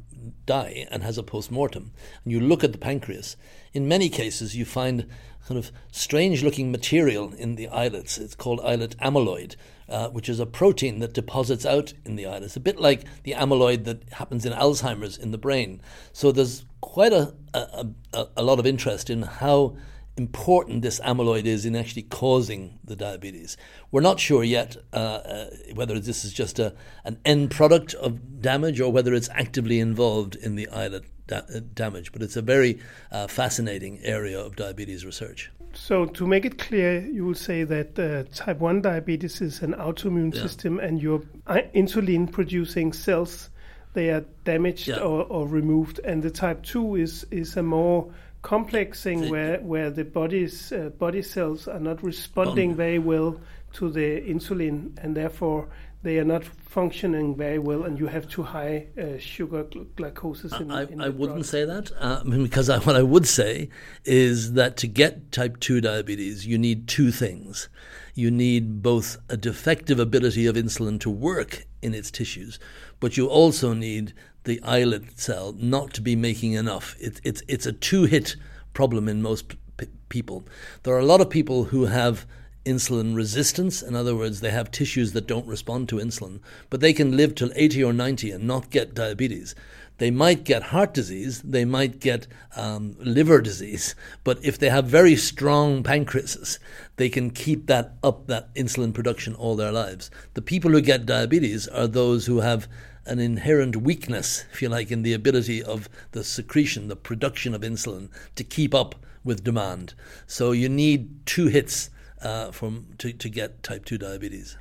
die 0.46 0.86
and 0.90 1.02
has 1.02 1.18
a 1.18 1.22
post 1.22 1.50
mortem, 1.50 1.92
and 2.24 2.32
you 2.32 2.40
look 2.40 2.64
at 2.64 2.72
the 2.72 2.78
pancreas, 2.78 3.36
in 3.74 3.86
many 3.86 4.08
cases 4.08 4.56
you 4.56 4.64
find 4.64 5.06
kind 5.46 5.58
of 5.58 5.72
strange 5.90 6.42
looking 6.42 6.70
material 6.70 7.32
in 7.34 7.54
the 7.54 7.68
islets. 7.68 8.18
It's 8.18 8.34
called 8.34 8.60
islet 8.62 8.96
amyloid, 8.98 9.56
uh, 9.88 10.08
which 10.08 10.28
is 10.28 10.40
a 10.40 10.46
protein 10.46 10.98
that 11.00 11.14
deposits 11.14 11.64
out 11.64 11.94
in 12.04 12.16
the 12.16 12.26
islets, 12.26 12.56
a 12.56 12.60
bit 12.60 12.80
like 12.80 13.04
the 13.22 13.32
amyloid 13.32 13.84
that 13.84 14.02
happens 14.12 14.44
in 14.44 14.52
Alzheimer's 14.52 15.16
in 15.16 15.30
the 15.30 15.38
brain. 15.38 15.80
So 16.12 16.32
there's 16.32 16.64
quite 16.80 17.12
a, 17.12 17.34
a, 17.54 17.86
a, 18.12 18.26
a 18.38 18.42
lot 18.42 18.58
of 18.58 18.66
interest 18.66 19.08
in 19.08 19.22
how 19.22 19.76
important 20.18 20.82
this 20.82 21.00
amyloid 21.00 21.44
is 21.44 21.64
in 21.64 21.76
actually 21.76 22.02
causing 22.02 22.78
the 22.84 22.96
diabetes. 22.96 23.56
We're 23.90 24.00
not 24.00 24.20
sure 24.20 24.42
yet 24.44 24.76
uh, 24.92 24.96
uh, 24.96 25.50
whether 25.74 25.98
this 25.98 26.24
is 26.24 26.32
just 26.32 26.58
a, 26.58 26.74
an 27.04 27.18
end 27.24 27.50
product 27.50 27.94
of 27.94 28.42
damage 28.42 28.80
or 28.80 28.92
whether 28.92 29.14
it's 29.14 29.30
actively 29.32 29.80
involved 29.80 30.34
in 30.34 30.56
the 30.56 30.68
islet 30.68 31.04
da- 31.28 31.60
damage, 31.74 32.10
but 32.12 32.22
it's 32.22 32.36
a 32.36 32.42
very 32.42 32.80
uh, 33.12 33.28
fascinating 33.28 34.00
area 34.02 34.40
of 34.40 34.56
diabetes 34.56 35.06
research. 35.06 35.50
So, 35.74 36.06
to 36.06 36.26
make 36.26 36.44
it 36.44 36.58
clear, 36.58 36.98
you 37.00 37.24
will 37.24 37.34
say 37.34 37.62
that 37.62 37.98
uh, 37.98 38.24
type 38.34 38.58
1 38.58 38.82
diabetes 38.82 39.40
is 39.40 39.62
an 39.62 39.74
autoimmune 39.74 40.34
yeah. 40.34 40.42
system 40.42 40.80
and 40.80 41.00
your 41.00 41.22
uh, 41.46 41.58
insulin 41.74 42.30
producing 42.32 42.92
cells 42.92 43.50
they 43.94 44.10
are 44.10 44.24
damaged 44.44 44.88
yeah. 44.88 44.98
or, 44.98 45.24
or 45.24 45.48
removed, 45.48 45.98
and 46.04 46.22
the 46.22 46.30
type 46.30 46.62
2 46.62 46.96
is, 46.96 47.26
is 47.30 47.56
a 47.56 47.62
more 47.62 48.12
complex 48.42 49.02
thing 49.02 49.28
where 49.30 49.58
where 49.58 49.90
the 49.90 50.04
body's 50.04 50.70
uh, 50.70 50.90
body 50.98 51.20
cells 51.20 51.66
are 51.66 51.80
not 51.80 52.00
responding 52.04 52.76
very 52.76 53.00
well 53.00 53.40
to 53.72 53.90
the 53.90 54.20
insulin 54.20 54.96
and 55.02 55.16
therefore 55.16 55.68
they 56.02 56.18
are 56.18 56.24
not 56.24 56.44
functioning 56.44 57.34
very 57.34 57.58
well 57.58 57.82
and 57.82 57.98
you 57.98 58.06
have 58.06 58.28
too 58.28 58.42
high 58.42 58.86
uh, 58.96 59.18
sugar 59.18 59.64
gl- 59.64 59.86
glucose 59.96 60.44
in, 60.44 60.70
I, 60.70 60.84
in 60.84 61.00
I 61.00 61.08
wouldn't 61.08 61.46
say 61.46 61.64
that 61.64 61.90
uh, 61.98 62.22
because 62.24 62.70
I, 62.70 62.78
what 62.86 62.94
I 62.94 63.02
would 63.02 63.26
say 63.26 63.68
is 64.04 64.52
that 64.52 64.76
to 64.78 64.86
get 64.86 65.32
type 65.32 65.58
2 65.60 65.80
diabetes 65.80 66.46
you 66.46 66.56
need 66.58 66.86
two 66.86 67.10
things 67.10 67.68
you 68.14 68.30
need 68.30 68.82
both 68.82 69.16
a 69.28 69.36
defective 69.36 69.98
ability 69.98 70.46
of 70.46 70.56
insulin 70.56 71.00
to 71.00 71.10
work 71.10 71.64
in 71.82 71.94
its 71.94 72.10
tissues 72.10 72.58
but 73.00 73.16
you 73.16 73.26
also 73.26 73.72
need 73.72 74.12
the 74.48 74.60
islet 74.62 75.20
cell 75.20 75.54
not 75.58 75.92
to 75.92 76.00
be 76.00 76.16
making 76.16 76.54
enough. 76.54 76.96
It, 76.98 77.20
it's 77.22 77.42
it's 77.46 77.66
a 77.66 77.72
two 77.72 78.04
hit 78.04 78.34
problem 78.72 79.08
in 79.08 79.22
most 79.22 79.54
p- 79.76 79.86
people. 80.08 80.44
There 80.82 80.94
are 80.94 80.98
a 80.98 81.04
lot 81.04 81.20
of 81.20 81.28
people 81.28 81.64
who 81.64 81.84
have 81.84 82.26
insulin 82.68 83.16
resistance. 83.16 83.82
In 83.82 83.94
other 83.96 84.14
words, 84.14 84.40
they 84.40 84.50
have 84.50 84.70
tissues 84.70 85.12
that 85.12 85.26
don't 85.26 85.46
respond 85.46 85.88
to 85.88 85.96
insulin, 85.96 86.40
but 86.68 86.80
they 86.80 86.92
can 86.92 87.16
live 87.16 87.34
till 87.34 87.50
80 87.54 87.82
or 87.82 87.92
90 87.92 88.30
and 88.30 88.44
not 88.44 88.70
get 88.70 88.94
diabetes. 88.94 89.54
They 89.96 90.10
might 90.12 90.44
get 90.44 90.64
heart 90.64 90.94
disease, 90.94 91.42
they 91.42 91.64
might 91.64 91.98
get 91.98 92.28
um, 92.54 92.94
liver 93.00 93.40
disease, 93.40 93.96
but 94.22 94.38
if 94.44 94.56
they 94.56 94.68
have 94.68 94.84
very 94.84 95.16
strong 95.16 95.82
pancreases, 95.82 96.60
they 96.96 97.08
can 97.08 97.30
keep 97.30 97.66
that 97.66 97.94
up, 98.04 98.28
that 98.28 98.54
insulin 98.54 98.94
production 98.94 99.34
all 99.34 99.56
their 99.56 99.72
lives. 99.72 100.08
The 100.34 100.42
people 100.42 100.70
who 100.70 100.80
get 100.80 101.04
diabetes 101.04 101.66
are 101.66 101.88
those 101.88 102.26
who 102.26 102.40
have 102.40 102.68
an 103.06 103.18
inherent 103.18 103.76
weakness, 103.76 104.44
if 104.52 104.62
you 104.62 104.68
like, 104.68 104.92
in 104.92 105.02
the 105.02 105.14
ability 105.14 105.62
of 105.62 105.88
the 106.12 106.22
secretion, 106.22 106.86
the 106.86 106.94
production 106.94 107.54
of 107.54 107.62
insulin 107.62 108.08
to 108.36 108.44
keep 108.44 108.74
up 108.74 108.94
with 109.24 109.42
demand. 109.42 109.94
So 110.26 110.52
you 110.52 110.68
need 110.68 111.26
two 111.26 111.48
hits 111.48 111.90
uh, 112.22 112.50
from 112.50 112.86
to, 112.98 113.12
to 113.12 113.28
get 113.28 113.62
type 113.62 113.84
2 113.84 113.98
diabetes. 113.98 114.56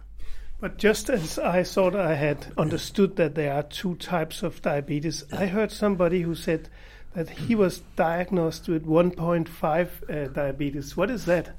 But 0.59 0.77
just 0.77 1.09
as 1.09 1.37
I 1.37 1.63
thought 1.63 1.95
I 1.95 2.15
had 2.15 2.53
understood 2.57 3.15
that 3.17 3.35
there 3.35 3.53
are 3.53 3.63
two 3.63 3.95
types 3.95 4.41
of 4.41 4.61
diabetes, 4.61 5.23
yeah. 5.31 5.41
I 5.41 5.45
heard 5.45 5.71
somebody 5.71 6.21
who 6.21 6.33
said 6.33 6.69
that 7.13 7.29
he 7.29 7.53
was 7.53 7.79
diagnosed 7.95 8.67
with 8.67 8.85
1.5 8.85 9.87
uh, 10.09 10.27
diabetes. 10.29 10.97
What 10.97 11.11
is 11.11 11.25
that? 11.25 11.55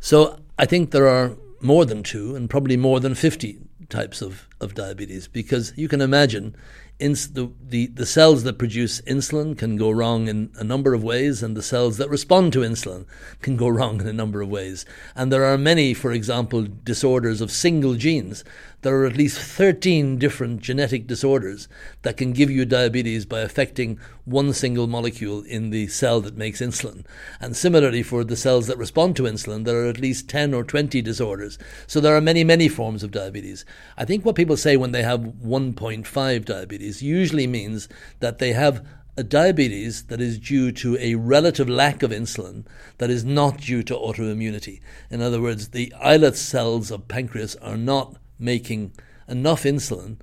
So 0.00 0.38
I 0.58 0.66
think 0.66 0.90
there 0.90 1.08
are 1.08 1.36
more 1.60 1.84
than 1.84 2.02
two 2.02 2.34
and 2.34 2.50
probably 2.50 2.76
more 2.76 3.00
than 3.00 3.14
50 3.14 3.58
types 3.88 4.20
of, 4.20 4.48
of 4.60 4.74
diabetes 4.74 5.28
because 5.28 5.72
you 5.76 5.88
can 5.88 6.00
imagine 6.00 6.56
ins- 6.98 7.28
the, 7.28 7.50
the, 7.60 7.86
the 7.88 8.06
cells 8.06 8.44
that 8.44 8.58
produce 8.58 9.00
insulin 9.02 9.56
can 9.56 9.76
go 9.76 9.90
wrong 9.90 10.28
in 10.28 10.50
a 10.56 10.64
number 10.64 10.94
of 10.94 11.02
ways, 11.02 11.42
and 11.42 11.56
the 11.56 11.62
cells 11.62 11.96
that 11.98 12.08
respond 12.08 12.52
to 12.52 12.60
insulin 12.60 13.06
can 13.40 13.56
go 13.56 13.68
wrong 13.74 14.00
in 14.00 14.06
a 14.06 14.12
number 14.12 14.40
of 14.40 14.48
ways. 14.48 14.84
And 15.14 15.32
there 15.32 15.44
are 15.44 15.58
many, 15.58 15.94
for 15.94 16.12
example, 16.12 16.62
disorders 16.62 17.40
of 17.40 17.50
single 17.50 17.94
genes. 17.94 18.44
There 18.82 18.96
are 19.00 19.06
at 19.06 19.16
least 19.16 19.38
13 19.38 20.18
different 20.18 20.60
genetic 20.60 21.06
disorders 21.06 21.68
that 22.02 22.18
can 22.18 22.34
give 22.34 22.50
you 22.50 22.66
diabetes 22.66 23.24
by 23.24 23.40
affecting 23.40 23.98
one 24.26 24.52
single 24.52 24.86
molecule 24.86 25.42
in 25.42 25.70
the 25.70 25.86
cell 25.86 26.20
that 26.20 26.36
makes 26.36 26.60
insulin. 26.60 27.06
And 27.40 27.56
similarly, 27.56 28.02
for 28.02 28.24
the 28.24 28.36
cells 28.36 28.66
that 28.66 28.76
respond 28.76 29.16
to 29.16 29.22
insulin, 29.22 29.64
there 29.64 29.82
are 29.82 29.88
at 29.88 30.00
least 30.00 30.28
10 30.28 30.52
or 30.52 30.64
20 30.64 31.00
disorders. 31.00 31.58
So 31.86 31.98
there 31.98 32.14
are 32.14 32.20
many, 32.20 32.44
many 32.44 32.68
forms 32.68 33.02
of 33.02 33.10
diabetes. 33.10 33.64
I 33.96 34.04
think 34.04 34.22
what 34.22 34.36
people 34.36 34.58
say 34.58 34.76
when 34.76 34.92
they 34.92 35.02
have 35.02 35.20
1.5 35.20 36.44
diabetes 36.44 36.83
diabetes 36.84 37.02
usually 37.02 37.46
means 37.46 37.88
that 38.20 38.38
they 38.38 38.52
have 38.52 38.84
a 39.16 39.22
diabetes 39.22 40.04
that 40.08 40.20
is 40.20 40.38
due 40.38 40.70
to 40.72 40.98
a 40.98 41.14
relative 41.14 41.68
lack 41.68 42.02
of 42.02 42.10
insulin 42.10 42.66
that 42.98 43.10
is 43.10 43.24
not 43.24 43.58
due 43.58 43.82
to 43.82 43.94
autoimmunity. 43.94 44.80
In 45.10 45.22
other 45.22 45.40
words, 45.40 45.68
the 45.68 45.92
islet 45.94 46.36
cells 46.36 46.90
of 46.90 47.08
pancreas 47.08 47.56
are 47.56 47.78
not 47.78 48.16
making 48.38 48.92
enough 49.28 49.62
insulin, 49.62 50.18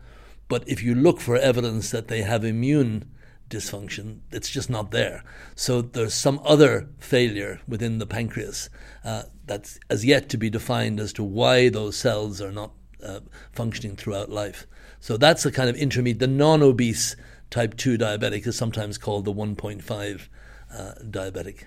but 0.48 0.68
if 0.68 0.84
you 0.84 0.94
look 0.94 1.20
for 1.20 1.36
evidence 1.36 1.90
that 1.90 2.10
they 2.10 2.22
have 2.22 2.44
immune 2.46 3.06
dysfunction, 3.50 4.20
it's 4.32 4.50
just 4.50 4.70
not 4.70 4.92
there. 4.92 5.24
So 5.56 5.82
there's 5.82 6.14
some 6.14 6.40
other 6.44 6.90
failure 7.00 7.60
within 7.68 7.98
the 7.98 8.06
pancreas 8.06 8.70
uh, 9.04 9.24
that's 9.48 9.80
as 9.90 10.06
yet 10.06 10.30
to 10.30 10.38
be 10.38 10.50
defined 10.50 11.00
as 11.00 11.14
to 11.14 11.24
why 11.24 11.70
those 11.70 11.98
cells 11.98 12.40
are 12.40 12.52
not 12.52 12.72
uh, 13.04 13.20
functioning 13.52 13.96
throughout 13.96 14.30
life. 14.30 14.68
So 15.00 15.18
that's 15.18 15.44
the 15.44 15.52
kind 15.52 15.70
of 15.70 15.76
intermediate. 15.76 16.20
The 16.20 16.28
non-obese 16.28 17.16
type 17.50 17.76
2 17.76 17.98
diabetic 17.98 18.46
is 18.48 18.56
sometimes 18.56 18.98
called 18.98 19.26
the 19.26 19.34
1.5 19.34 20.28
uh, 20.74 20.94
diabetic. 21.10 21.64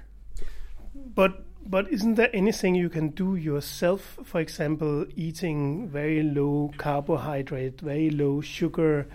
But 0.94 1.44
but 1.66 1.90
isn't 1.90 2.16
there 2.16 2.30
anything 2.34 2.74
you 2.74 2.90
can 2.90 3.08
do 3.08 3.36
yourself? 3.36 4.18
For 4.22 4.40
example, 4.40 5.06
eating 5.16 5.88
very 5.88 6.22
low 6.22 6.72
carbohydrate, 6.76 7.80
very 7.80 8.10
low 8.10 8.42
sugar, 8.42 9.06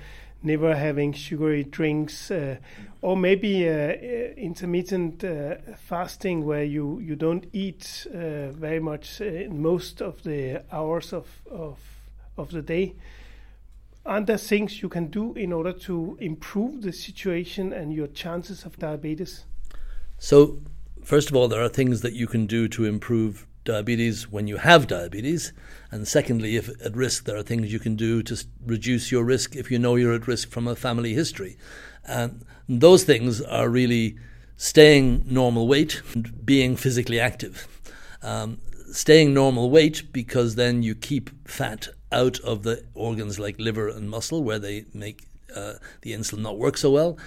never 0.41 0.75
having 0.75 1.13
sugary 1.13 1.63
drinks, 1.63 2.31
uh, 2.31 2.57
or 3.01 3.15
maybe 3.15 3.67
uh, 3.67 3.71
uh 3.71 4.33
intermittent 4.35 5.23
uh, 5.23 5.55
fasting 5.77 6.45
where 6.45 6.63
you, 6.63 6.99
you 6.99 7.15
don't 7.15 7.45
eat 7.53 8.07
uh, 8.13 8.49
very 8.51 8.79
much 8.79 9.21
in 9.21 9.61
most 9.61 10.01
of 10.01 10.23
the 10.23 10.63
hours 10.71 11.13
of, 11.13 11.27
of, 11.51 11.77
of 12.39 12.51
the 12.51 12.61
day 12.61 12.95
aren't 14.05 14.27
there 14.27 14.37
things 14.37 14.81
you 14.81 14.89
can 14.89 15.07
do 15.07 15.33
in 15.33 15.53
order 15.53 15.71
to 15.71 16.17
improve 16.19 16.81
the 16.81 16.91
situation 16.91 17.71
and 17.71 17.93
your 17.93 18.07
chances 18.07 18.65
of 18.65 18.77
diabetes? 18.79 19.45
So, 20.17 20.61
first 21.03 21.29
of 21.29 21.35
all, 21.35 21.47
there 21.47 21.63
are 21.63 21.69
things 21.69 22.01
that 22.01 22.13
you 22.13 22.27
can 22.27 22.47
do 22.47 22.67
to 22.69 22.85
improve 22.85 23.45
diabetes 23.65 24.31
when 24.31 24.47
you 24.47 24.57
have 24.57 24.87
diabetes. 24.87 25.53
And 25.91 26.07
secondly, 26.07 26.55
if 26.55 26.69
at 26.83 26.95
risk, 26.95 27.25
there 27.25 27.37
are 27.37 27.43
things 27.43 27.71
you 27.71 27.79
can 27.79 27.95
do 27.95 28.23
to 28.23 28.43
reduce 28.65 29.11
your 29.11 29.23
risk 29.23 29.55
if 29.55 29.69
you 29.69 29.77
know 29.77 29.95
you're 29.95 30.13
at 30.13 30.27
risk 30.27 30.49
from 30.49 30.67
a 30.67 30.75
family 30.75 31.13
history. 31.13 31.57
And 32.05 32.43
those 32.67 33.03
things 33.03 33.41
are 33.41 33.69
really 33.69 34.17
staying 34.57 35.23
normal 35.27 35.67
weight 35.67 36.01
and 36.13 36.45
being 36.45 36.75
physically 36.75 37.19
active. 37.19 37.67
Um, 38.21 38.57
staying 38.91 39.33
normal 39.33 39.69
weight 39.69 40.11
because 40.11 40.55
then 40.55 40.81
you 40.81 40.95
keep 40.95 41.29
fat 41.47 41.89
out 42.11 42.39
of 42.39 42.63
the 42.63 42.83
organs 42.93 43.39
like 43.39 43.59
liver 43.59 43.87
and 43.87 44.09
muscle 44.09 44.43
where 44.43 44.59
they 44.59 44.85
make 44.93 45.23
uh, 45.55 45.73
the 46.01 46.13
insulin 46.13 46.39
not 46.39 46.57
work 46.57 46.77
so 46.77 46.91
well. 46.91 47.17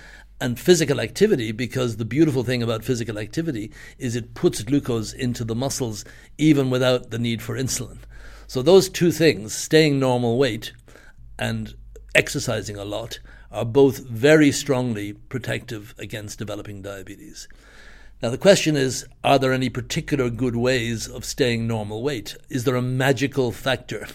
And 0.41 0.59
physical 0.59 1.01
activity, 1.01 1.53
because 1.53 1.97
the 1.97 2.05
beautiful 2.05 2.43
thing 2.43 2.65
about 2.65 2.85
physical 2.85 3.19
activity 3.19 3.71
is 3.97 4.17
it 4.17 4.35
puts 4.35 4.63
glucose 4.63 5.13
into 5.13 5.45
the 5.45 5.55
muscles 5.55 6.05
even 6.37 6.69
without 6.69 7.11
the 7.11 7.19
need 7.19 7.41
for 7.43 7.57
insulin. 7.57 7.99
So, 8.49 8.61
those 8.61 8.89
two 8.89 9.13
things, 9.13 9.55
staying 9.55 10.01
normal 10.01 10.37
weight 10.37 10.73
and 11.39 11.75
exercising 12.15 12.77
a 12.77 12.85
lot, 12.85 13.21
are 13.53 13.65
both 13.65 13.99
very 13.99 14.51
strongly 14.51 15.13
protective 15.13 15.95
against 15.97 16.39
developing 16.39 16.83
diabetes. 16.83 17.47
Now, 18.23 18.31
the 18.31 18.39
question 18.39 18.77
is 18.77 19.05
are 19.25 19.37
there 19.37 19.53
any 19.53 19.69
particular 19.69 20.31
good 20.31 20.55
ways 20.55 21.09
of 21.09 21.25
staying 21.25 21.67
normal 21.67 22.05
weight? 22.05 22.37
Is 22.49 22.63
there 22.63 22.77
a 22.77 22.83
magical 22.83 23.51
factor? 23.51 24.07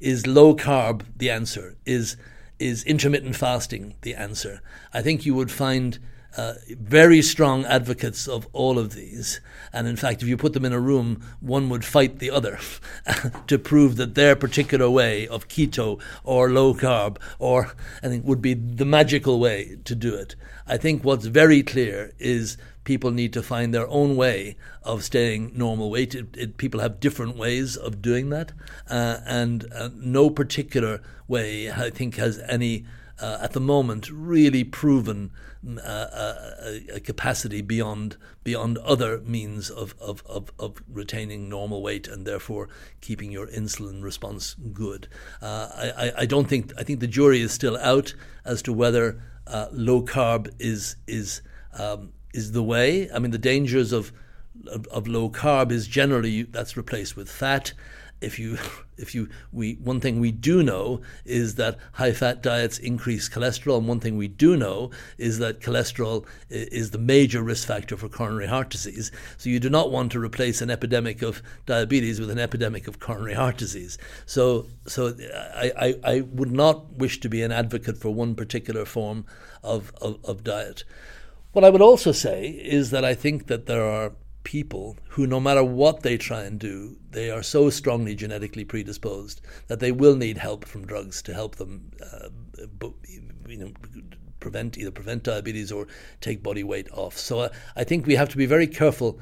Is 0.00 0.26
low 0.26 0.56
carb 0.56 1.04
the 1.16 1.30
answer? 1.30 1.76
Is, 1.86 2.16
is 2.58 2.82
intermittent 2.82 3.36
fasting 3.36 3.94
the 4.02 4.16
answer? 4.16 4.60
I 4.92 5.00
think 5.00 5.24
you 5.24 5.36
would 5.36 5.52
find 5.52 6.00
uh, 6.36 6.54
very 6.70 7.22
strong 7.22 7.64
advocates 7.66 8.26
of 8.26 8.48
all 8.52 8.78
of 8.78 8.94
these. 8.94 9.40
And 9.72 9.86
in 9.86 9.96
fact, 9.96 10.22
if 10.22 10.28
you 10.28 10.36
put 10.36 10.54
them 10.54 10.64
in 10.64 10.72
a 10.72 10.80
room, 10.80 11.22
one 11.40 11.68
would 11.68 11.84
fight 11.84 12.18
the 12.18 12.30
other 12.30 12.58
to 13.46 13.58
prove 13.58 13.96
that 13.96 14.14
their 14.14 14.34
particular 14.34 14.90
way 14.90 15.28
of 15.28 15.48
keto 15.48 16.00
or 16.24 16.50
low 16.50 16.74
carb 16.74 17.18
or 17.38 17.74
I 18.02 18.08
think 18.08 18.24
would 18.24 18.42
be 18.42 18.54
the 18.54 18.86
magical 18.86 19.38
way 19.38 19.78
to 19.84 19.94
do 19.94 20.14
it. 20.14 20.34
I 20.66 20.78
think 20.78 21.04
what's 21.04 21.26
very 21.26 21.62
clear 21.62 22.12
is 22.18 22.56
people 22.84 23.10
need 23.10 23.32
to 23.32 23.42
find 23.42 23.72
their 23.72 23.88
own 23.88 24.16
way 24.16 24.56
of 24.82 25.04
staying 25.04 25.52
normal 25.54 25.90
weight. 25.90 26.14
It, 26.14 26.36
it, 26.36 26.56
people 26.56 26.80
have 26.80 27.00
different 27.00 27.36
ways 27.36 27.76
of 27.76 28.02
doing 28.02 28.30
that, 28.30 28.52
uh, 28.88 29.18
and 29.26 29.66
uh, 29.72 29.90
no 29.94 30.30
particular 30.30 31.00
way, 31.28 31.70
I 31.70 31.90
think, 31.90 32.16
has 32.16 32.38
any 32.48 32.84
uh, 33.22 33.38
at 33.40 33.52
the 33.52 33.60
moment, 33.60 34.10
really 34.10 34.64
proven 34.64 35.30
mm, 35.64 35.78
uh, 35.78 36.08
a, 36.90 36.96
a, 36.96 37.00
capacity 37.00 37.62
beyond 37.62 38.16
beyond 38.42 38.78
other 38.78 39.20
means 39.20 39.70
of, 39.70 39.94
of, 40.00 40.24
of, 40.26 40.50
of, 40.58 40.82
retaining 40.92 41.48
normal 41.48 41.82
weight 41.82 42.08
and 42.08 42.26
therefore 42.26 42.68
keeping 43.00 43.30
your 43.30 43.46
insulin 43.46 44.02
response 44.02 44.56
good. 44.72 45.06
Uh, 45.40 45.68
I, 45.96 46.12
I 46.18 46.26
don't 46.26 46.48
think 46.48 46.72
I 46.76 46.82
think 46.82 46.98
the 46.98 47.06
jury 47.06 47.40
is 47.40 47.52
still 47.52 47.76
out 47.76 48.12
as 48.44 48.60
to 48.62 48.72
whether 48.72 49.22
uh, 49.46 49.68
low 49.70 50.02
carb 50.02 50.52
is 50.58 50.96
is 51.06 51.42
um, 51.78 52.12
is 52.32 52.52
the 52.52 52.62
way. 52.62 53.10
I 53.10 53.18
mean, 53.18 53.30
the 53.30 53.38
dangers 53.38 53.92
of, 53.92 54.12
of, 54.66 54.86
of 54.88 55.06
low 55.08 55.30
carb 55.30 55.70
is 55.70 55.86
generally 55.86 56.42
that's 56.42 56.76
replaced 56.76 57.16
with 57.16 57.30
fat. 57.30 57.72
If 58.20 58.38
you 58.38 58.58
if 58.98 59.14
you 59.14 59.28
we 59.52 59.74
one 59.74 60.00
thing 60.00 60.20
we 60.20 60.30
do 60.30 60.62
know 60.62 61.00
is 61.24 61.56
that 61.56 61.76
high 61.94 62.12
fat 62.12 62.42
diets 62.42 62.78
increase 62.78 63.28
cholesterol 63.28 63.78
and 63.78 63.88
one 63.88 63.98
thing 63.98 64.16
we 64.16 64.28
do 64.28 64.56
know 64.56 64.90
is 65.18 65.38
that 65.38 65.60
cholesterol 65.60 66.24
is 66.50 66.90
the 66.90 66.98
major 66.98 67.42
risk 67.42 67.66
factor 67.66 67.96
for 67.96 68.08
coronary 68.08 68.46
heart 68.46 68.70
disease. 68.70 69.10
So 69.38 69.50
you 69.50 69.58
do 69.58 69.70
not 69.70 69.90
want 69.90 70.12
to 70.12 70.20
replace 70.20 70.62
an 70.62 70.70
epidemic 70.70 71.22
of 71.22 71.42
diabetes 71.66 72.20
with 72.20 72.30
an 72.30 72.38
epidemic 72.38 72.86
of 72.86 73.00
coronary 73.00 73.34
heart 73.34 73.56
disease. 73.56 73.98
So 74.26 74.66
so 74.86 75.16
I, 75.34 75.72
I, 75.76 75.94
I 76.04 76.20
would 76.20 76.52
not 76.52 76.92
wish 76.92 77.18
to 77.20 77.28
be 77.28 77.42
an 77.42 77.50
advocate 77.50 77.98
for 77.98 78.14
one 78.14 78.34
particular 78.36 78.84
form 78.84 79.24
of, 79.64 79.92
of, 80.00 80.18
of 80.24 80.44
diet 80.44 80.84
what 81.52 81.64
I 81.64 81.70
would 81.70 81.82
also 81.82 82.12
say 82.12 82.48
is 82.48 82.90
that 82.90 83.04
I 83.04 83.14
think 83.14 83.46
that 83.46 83.66
there 83.66 83.84
are 83.84 84.12
people 84.44 84.96
who, 85.10 85.26
no 85.26 85.38
matter 85.38 85.62
what 85.62 86.02
they 86.02 86.16
try 86.16 86.42
and 86.42 86.58
do, 86.58 86.96
they 87.10 87.30
are 87.30 87.42
so 87.42 87.70
strongly 87.70 88.14
genetically 88.14 88.64
predisposed 88.64 89.40
that 89.68 89.80
they 89.80 89.92
will 89.92 90.16
need 90.16 90.38
help 90.38 90.64
from 90.64 90.86
drugs 90.86 91.22
to 91.22 91.34
help 91.34 91.56
them, 91.56 91.92
uh, 92.02 92.28
you 93.48 93.58
know, 93.58 93.72
prevent 94.40 94.76
either 94.76 94.90
prevent 94.90 95.22
diabetes 95.22 95.70
or 95.70 95.86
take 96.20 96.42
body 96.42 96.64
weight 96.64 96.90
off. 96.92 97.16
So 97.16 97.40
uh, 97.40 97.48
I 97.76 97.84
think 97.84 98.06
we 98.06 98.16
have 98.16 98.28
to 98.30 98.36
be 98.36 98.46
very 98.46 98.66
careful 98.66 99.20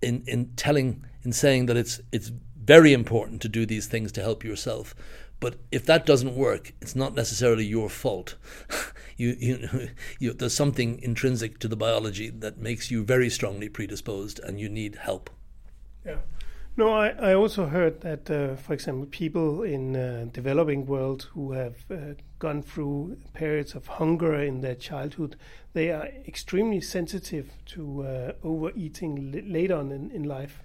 in 0.00 0.22
in 0.26 0.52
telling 0.56 1.04
in 1.22 1.32
saying 1.32 1.66
that 1.66 1.76
it's 1.76 2.00
it's 2.12 2.30
very 2.62 2.92
important 2.92 3.42
to 3.42 3.48
do 3.48 3.66
these 3.66 3.86
things 3.86 4.12
to 4.12 4.20
help 4.20 4.44
yourself. 4.44 4.94
But 5.40 5.56
if 5.72 5.86
that 5.86 6.04
doesn't 6.04 6.36
work, 6.36 6.74
it's 6.80 6.94
not 6.94 7.14
necessarily 7.14 7.64
your 7.64 7.88
fault. 7.88 8.36
you, 9.16 9.36
you, 9.38 9.88
you, 10.18 10.32
there's 10.34 10.54
something 10.54 11.00
intrinsic 11.02 11.58
to 11.60 11.68
the 11.68 11.76
biology 11.76 12.28
that 12.30 12.58
makes 12.58 12.90
you 12.90 13.02
very 13.02 13.30
strongly 13.30 13.68
predisposed, 13.68 14.38
and 14.38 14.60
you 14.60 14.68
need 14.68 14.96
help. 14.96 15.30
Yeah. 16.04 16.18
No, 16.76 16.92
I, 16.92 17.08
I 17.08 17.34
also 17.34 17.66
heard 17.66 18.00
that, 18.02 18.30
uh, 18.30 18.56
for 18.56 18.72
example, 18.72 19.06
people 19.10 19.62
in 19.62 19.96
uh, 19.96 20.26
developing 20.32 20.86
world 20.86 21.28
who 21.34 21.52
have 21.52 21.76
uh, 21.90 22.14
gone 22.38 22.62
through 22.62 23.18
periods 23.34 23.74
of 23.74 23.86
hunger 23.86 24.40
in 24.40 24.60
their 24.60 24.76
childhood, 24.76 25.36
they 25.72 25.90
are 25.90 26.08
extremely 26.26 26.80
sensitive 26.80 27.50
to 27.66 28.02
uh, 28.02 28.32
overeating 28.44 29.32
l- 29.34 29.52
later 29.52 29.76
on 29.76 29.90
in, 29.90 30.10
in 30.10 30.22
life. 30.22 30.62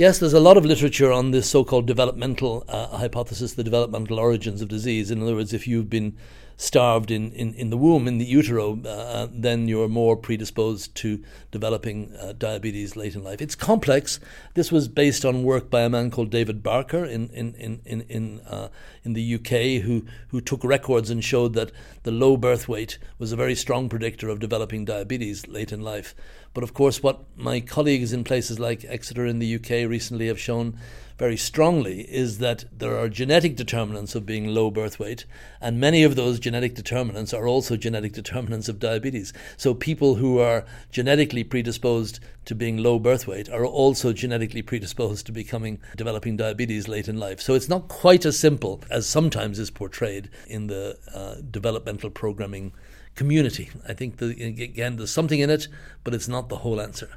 Yes, 0.00 0.18
there's 0.18 0.32
a 0.32 0.40
lot 0.40 0.56
of 0.56 0.64
literature 0.64 1.12
on 1.12 1.30
this 1.30 1.50
so 1.50 1.62
called 1.62 1.84
developmental 1.84 2.64
uh, 2.68 2.86
hypothesis, 2.86 3.52
the 3.52 3.62
developmental 3.62 4.18
origins 4.18 4.62
of 4.62 4.68
disease. 4.68 5.10
In 5.10 5.20
other 5.20 5.34
words, 5.34 5.52
if 5.52 5.68
you've 5.68 5.90
been 5.90 6.16
starved 6.60 7.10
in, 7.10 7.32
in, 7.32 7.54
in 7.54 7.70
the 7.70 7.76
womb, 7.78 8.06
in 8.06 8.18
the 8.18 8.24
utero, 8.26 8.78
uh, 8.82 9.26
then 9.32 9.66
you're 9.66 9.88
more 9.88 10.14
predisposed 10.14 10.94
to 10.94 11.18
developing 11.50 12.14
uh, 12.20 12.34
diabetes 12.36 12.96
late 12.96 13.14
in 13.14 13.24
life. 13.24 13.40
It's 13.40 13.54
complex. 13.54 14.20
This 14.52 14.70
was 14.70 14.86
based 14.86 15.24
on 15.24 15.42
work 15.42 15.70
by 15.70 15.80
a 15.80 15.88
man 15.88 16.10
called 16.10 16.28
David 16.28 16.62
Barker 16.62 17.02
in, 17.02 17.30
in, 17.30 17.54
in, 17.54 17.80
in, 17.86 18.02
in, 18.02 18.40
uh, 18.40 18.68
in 19.04 19.14
the 19.14 19.36
UK 19.36 19.82
who, 19.82 20.04
who 20.28 20.42
took 20.42 20.62
records 20.62 21.08
and 21.08 21.24
showed 21.24 21.54
that 21.54 21.72
the 22.02 22.10
low 22.10 22.36
birth 22.36 22.68
weight 22.68 22.98
was 23.18 23.32
a 23.32 23.36
very 23.36 23.54
strong 23.54 23.88
predictor 23.88 24.28
of 24.28 24.38
developing 24.38 24.84
diabetes 24.84 25.48
late 25.48 25.72
in 25.72 25.80
life. 25.80 26.14
But 26.52 26.62
of 26.62 26.74
course, 26.74 27.02
what 27.02 27.24
my 27.36 27.60
colleagues 27.60 28.12
in 28.12 28.22
places 28.22 28.60
like 28.60 28.84
Exeter 28.84 29.24
in 29.24 29.38
the 29.38 29.54
UK 29.54 29.88
recently 29.88 30.26
have 30.26 30.38
shown 30.38 30.76
very 31.20 31.36
strongly 31.36 32.00
is 32.10 32.38
that 32.38 32.64
there 32.72 32.96
are 32.96 33.06
genetic 33.06 33.54
determinants 33.54 34.14
of 34.14 34.24
being 34.24 34.46
low 34.46 34.70
birth 34.70 34.98
weight, 34.98 35.26
and 35.60 35.78
many 35.78 36.02
of 36.02 36.16
those 36.16 36.40
genetic 36.40 36.74
determinants 36.74 37.34
are 37.34 37.46
also 37.46 37.76
genetic 37.76 38.14
determinants 38.14 38.70
of 38.70 38.78
diabetes. 38.78 39.30
So 39.58 39.74
people 39.74 40.14
who 40.14 40.38
are 40.38 40.64
genetically 40.90 41.44
predisposed 41.44 42.20
to 42.46 42.54
being 42.54 42.78
low 42.78 42.98
birth 42.98 43.26
weight 43.26 43.50
are 43.50 43.66
also 43.66 44.14
genetically 44.14 44.62
predisposed 44.62 45.26
to 45.26 45.32
becoming 45.32 45.78
developing 45.94 46.38
diabetes 46.38 46.88
late 46.88 47.06
in 47.06 47.18
life. 47.18 47.38
So 47.42 47.52
it's 47.52 47.68
not 47.68 47.88
quite 47.88 48.24
as 48.24 48.38
simple 48.38 48.82
as 48.90 49.06
sometimes 49.06 49.58
is 49.58 49.70
portrayed 49.70 50.30
in 50.46 50.68
the 50.68 50.96
uh, 51.14 51.42
developmental 51.50 52.08
programming 52.08 52.72
community. 53.14 53.68
I 53.86 53.92
think 53.92 54.16
the, 54.16 54.28
again 54.42 54.96
there's 54.96 55.12
something 55.12 55.40
in 55.40 55.50
it, 55.50 55.68
but 56.02 56.14
it's 56.14 56.28
not 56.28 56.48
the 56.48 56.60
whole 56.64 56.80
answer. 56.80 57.10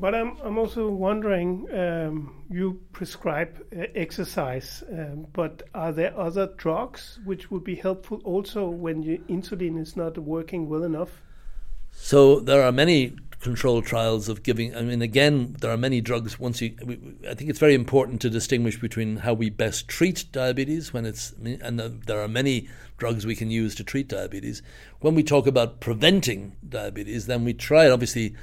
But 0.00 0.14
I'm 0.14 0.36
I'm 0.42 0.58
also 0.58 0.88
wondering. 0.88 1.68
Um, 1.72 2.44
you 2.48 2.80
prescribe 2.92 3.58
uh, 3.76 3.86
exercise, 3.94 4.84
um, 4.92 5.26
but 5.32 5.64
are 5.74 5.92
there 5.92 6.16
other 6.18 6.46
drugs 6.56 7.18
which 7.24 7.50
would 7.50 7.64
be 7.64 7.74
helpful 7.74 8.20
also 8.24 8.68
when 8.68 9.02
your 9.02 9.18
insulin 9.28 9.80
is 9.80 9.96
not 9.96 10.16
working 10.18 10.68
well 10.68 10.84
enough? 10.84 11.22
So 11.90 12.40
there 12.40 12.62
are 12.62 12.72
many 12.72 13.16
controlled 13.40 13.84
trials 13.84 14.28
of 14.28 14.42
giving. 14.42 14.76
I 14.76 14.82
mean, 14.82 15.02
again, 15.02 15.56
there 15.60 15.70
are 15.70 15.76
many 15.76 16.00
drugs. 16.00 16.38
Once 16.38 16.60
you, 16.60 16.74
I 17.28 17.34
think 17.34 17.50
it's 17.50 17.58
very 17.58 17.74
important 17.74 18.20
to 18.22 18.30
distinguish 18.30 18.78
between 18.80 19.16
how 19.18 19.34
we 19.34 19.50
best 19.50 19.88
treat 19.88 20.24
diabetes 20.32 20.92
when 20.92 21.06
it's, 21.06 21.32
and 21.42 21.78
there 21.78 22.20
are 22.20 22.28
many 22.28 22.68
drugs 22.96 23.26
we 23.26 23.36
can 23.36 23.50
use 23.50 23.74
to 23.76 23.84
treat 23.84 24.08
diabetes. 24.08 24.62
When 25.00 25.14
we 25.14 25.22
talk 25.22 25.46
about 25.46 25.80
preventing 25.80 26.56
diabetes, 26.68 27.26
then 27.26 27.44
we 27.44 27.54
try 27.54 27.86
it 27.86 27.90
obviously 27.90 28.34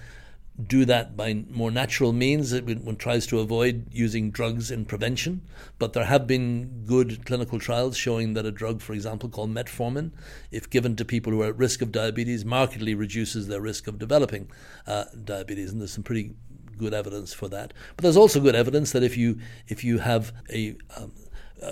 do 0.61 0.85
that 0.85 1.17
by 1.17 1.45
more 1.49 1.71
natural 1.71 2.13
means. 2.13 2.53
One 2.53 2.95
tries 2.95 3.25
to 3.27 3.39
avoid 3.39 3.87
using 3.91 4.29
drugs 4.29 4.69
in 4.69 4.85
prevention, 4.85 5.41
but 5.79 5.93
there 5.93 6.05
have 6.05 6.27
been 6.27 6.83
good 6.85 7.25
clinical 7.25 7.59
trials 7.59 7.97
showing 7.97 8.33
that 8.33 8.45
a 8.45 8.51
drug, 8.51 8.81
for 8.81 8.93
example, 8.93 9.29
called 9.29 9.53
metformin, 9.53 10.11
if 10.51 10.69
given 10.69 10.95
to 10.97 11.05
people 11.05 11.33
who 11.33 11.41
are 11.41 11.47
at 11.47 11.57
risk 11.57 11.81
of 11.81 11.91
diabetes, 11.91 12.45
markedly 12.45 12.93
reduces 12.93 13.47
their 13.47 13.61
risk 13.61 13.87
of 13.87 13.97
developing 13.97 14.49
uh, 14.85 15.05
diabetes. 15.23 15.71
And 15.71 15.81
there's 15.81 15.93
some 15.93 16.03
pretty 16.03 16.35
good 16.77 16.93
evidence 16.93 17.33
for 17.33 17.47
that. 17.49 17.73
But 17.95 18.03
there's 18.03 18.17
also 18.17 18.39
good 18.39 18.55
evidence 18.55 18.91
that 18.91 19.03
if 19.03 19.17
you 19.17 19.39
if 19.67 19.83
you 19.83 19.99
have 19.99 20.33
a 20.51 20.75
um, 20.97 21.11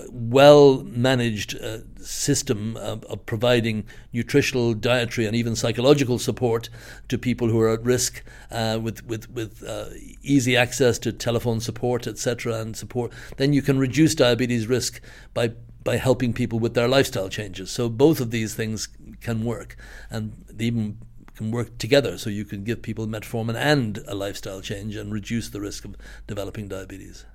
well 0.09 0.83
managed 0.83 1.59
uh, 1.59 1.79
system 1.97 2.77
of, 2.77 3.03
of, 3.05 3.25
providing 3.25 3.85
nutritional, 4.13 4.73
dietary, 4.73 5.27
and 5.27 5.35
even 5.35 5.55
psychological 5.55 6.17
support 6.17 6.69
to 7.09 7.17
people 7.17 7.49
who 7.49 7.59
are 7.59 7.69
at 7.69 7.83
risk 7.83 8.23
uh, 8.51 8.79
with, 8.81 9.05
with, 9.05 9.29
with 9.29 9.63
uh, 9.63 9.85
easy 10.21 10.55
access 10.55 10.97
to 10.99 11.11
telephone 11.11 11.59
support, 11.59 12.07
etc., 12.07 12.55
and 12.55 12.77
support, 12.77 13.11
then 13.37 13.53
you 13.53 13.61
can 13.61 13.77
reduce 13.77 14.15
diabetes 14.15 14.67
risk 14.67 15.01
by, 15.33 15.51
by 15.83 15.97
helping 15.97 16.33
people 16.33 16.59
with 16.59 16.73
their 16.73 16.87
lifestyle 16.87 17.29
changes. 17.29 17.69
So 17.71 17.89
both 17.89 18.21
of 18.21 18.31
these 18.31 18.53
things 18.53 18.87
can 19.19 19.43
work, 19.43 19.75
and 20.09 20.33
they 20.49 20.65
even 20.65 20.97
can 21.35 21.51
work 21.51 21.77
together. 21.77 22.17
So 22.17 22.29
you 22.29 22.45
can 22.45 22.63
give 22.63 22.81
people 22.81 23.07
metformin 23.07 23.55
and 23.55 23.99
a 24.07 24.15
lifestyle 24.15 24.61
change 24.61 24.95
and 24.95 25.11
reduce 25.11 25.49
the 25.49 25.61
risk 25.61 25.85
of 25.85 25.95
developing 26.27 26.67
diabetes. 26.67 27.25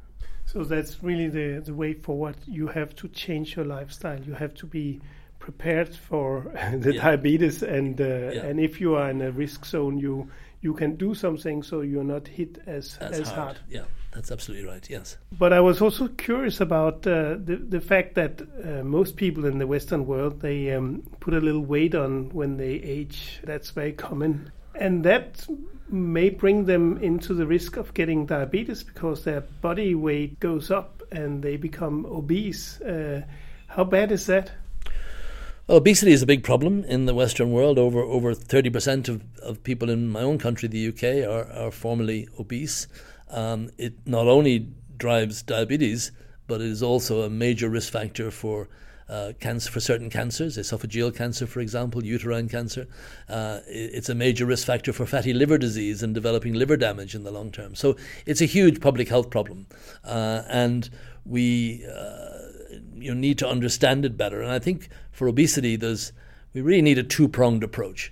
So 0.46 0.62
that's 0.62 1.02
really 1.02 1.28
the, 1.28 1.60
the 1.64 1.74
way 1.74 1.92
forward. 1.92 2.36
You 2.46 2.68
have 2.68 2.94
to 2.96 3.08
change 3.08 3.56
your 3.56 3.64
lifestyle. 3.64 4.20
You 4.20 4.34
have 4.34 4.54
to 4.54 4.66
be 4.66 5.00
prepared 5.38 5.94
for 5.94 6.52
the 6.78 6.94
yeah. 6.94 7.02
diabetes, 7.02 7.62
and 7.62 8.00
uh, 8.00 8.04
yeah. 8.04 8.46
and 8.46 8.60
if 8.60 8.80
you 8.80 8.94
are 8.94 9.10
in 9.10 9.20
a 9.20 9.30
risk 9.30 9.66
zone, 9.66 9.98
you 9.98 10.30
you 10.60 10.72
can 10.74 10.96
do 10.96 11.14
something 11.14 11.62
so 11.62 11.80
you're 11.80 12.04
not 12.04 12.26
hit 12.28 12.58
as 12.66 12.96
as, 13.00 13.20
as 13.20 13.28
hard. 13.28 13.38
hard. 13.38 13.58
Yeah, 13.68 13.84
that's 14.12 14.30
absolutely 14.30 14.66
right. 14.66 14.88
Yes. 14.88 15.16
But 15.38 15.52
I 15.52 15.60
was 15.60 15.82
also 15.82 16.08
curious 16.08 16.60
about 16.60 17.06
uh, 17.06 17.36
the 17.38 17.56
the 17.68 17.80
fact 17.80 18.14
that 18.14 18.40
uh, 18.40 18.82
most 18.82 19.16
people 19.16 19.44
in 19.46 19.58
the 19.58 19.66
Western 19.66 20.06
world 20.06 20.40
they 20.40 20.72
um, 20.72 21.02
put 21.20 21.34
a 21.34 21.40
little 21.40 21.64
weight 21.64 21.94
on 21.94 22.30
when 22.30 22.56
they 22.56 22.74
age. 22.74 23.40
That's 23.44 23.70
very 23.70 23.92
common, 23.92 24.52
and 24.78 25.04
that 25.04 25.46
may 25.88 26.30
bring 26.30 26.64
them 26.64 26.98
into 26.98 27.34
the 27.34 27.46
risk 27.46 27.76
of 27.76 27.94
getting 27.94 28.26
diabetes 28.26 28.82
because 28.82 29.24
their 29.24 29.40
body 29.40 29.94
weight 29.94 30.38
goes 30.40 30.70
up 30.70 31.02
and 31.12 31.42
they 31.42 31.56
become 31.56 32.04
obese. 32.06 32.80
Uh, 32.80 33.22
how 33.68 33.84
bad 33.84 34.10
is 34.10 34.26
that? 34.26 34.52
Well, 35.66 35.78
obesity 35.78 36.12
is 36.12 36.22
a 36.22 36.26
big 36.26 36.44
problem 36.44 36.84
in 36.84 37.06
the 37.06 37.14
Western 37.14 37.50
world. 37.50 37.78
Over 37.78 38.00
over 38.00 38.34
thirty 38.34 38.70
percent 38.70 39.08
of, 39.08 39.22
of 39.42 39.62
people 39.64 39.90
in 39.90 40.08
my 40.08 40.20
own 40.20 40.38
country, 40.38 40.68
the 40.68 40.88
UK, 40.88 41.28
are, 41.28 41.50
are 41.52 41.70
formerly 41.72 42.28
obese. 42.38 42.86
Um, 43.30 43.70
it 43.76 43.94
not 44.06 44.28
only 44.28 44.68
drives 44.96 45.42
diabetes, 45.42 46.12
but 46.46 46.60
it 46.60 46.68
is 46.68 46.82
also 46.82 47.22
a 47.22 47.30
major 47.30 47.68
risk 47.68 47.92
factor 47.92 48.30
for 48.30 48.68
uh, 49.08 49.32
cancer 49.40 49.70
for 49.70 49.80
certain 49.80 50.10
cancers, 50.10 50.56
esophageal 50.56 51.14
cancer, 51.14 51.46
for 51.46 51.60
example, 51.60 52.04
uterine 52.04 52.48
cancer. 52.48 52.86
Uh, 53.28 53.60
it's 53.66 54.08
a 54.08 54.14
major 54.14 54.46
risk 54.46 54.66
factor 54.66 54.92
for 54.92 55.06
fatty 55.06 55.32
liver 55.32 55.58
disease 55.58 56.02
and 56.02 56.14
developing 56.14 56.54
liver 56.54 56.76
damage 56.76 57.14
in 57.14 57.22
the 57.22 57.30
long 57.30 57.50
term. 57.50 57.74
So 57.74 57.96
it's 58.24 58.40
a 58.40 58.46
huge 58.46 58.80
public 58.80 59.08
health 59.08 59.30
problem, 59.30 59.66
uh, 60.04 60.42
and 60.48 60.90
we 61.24 61.84
uh, 61.86 62.38
you 62.94 63.14
know, 63.14 63.20
need 63.20 63.38
to 63.38 63.48
understand 63.48 64.04
it 64.04 64.16
better. 64.16 64.42
And 64.42 64.50
I 64.50 64.58
think 64.58 64.88
for 65.12 65.28
obesity, 65.28 65.76
there's 65.76 66.12
we 66.52 66.62
really 66.62 66.82
need 66.82 66.98
a 66.98 67.02
two 67.02 67.28
pronged 67.28 67.62
approach. 67.62 68.10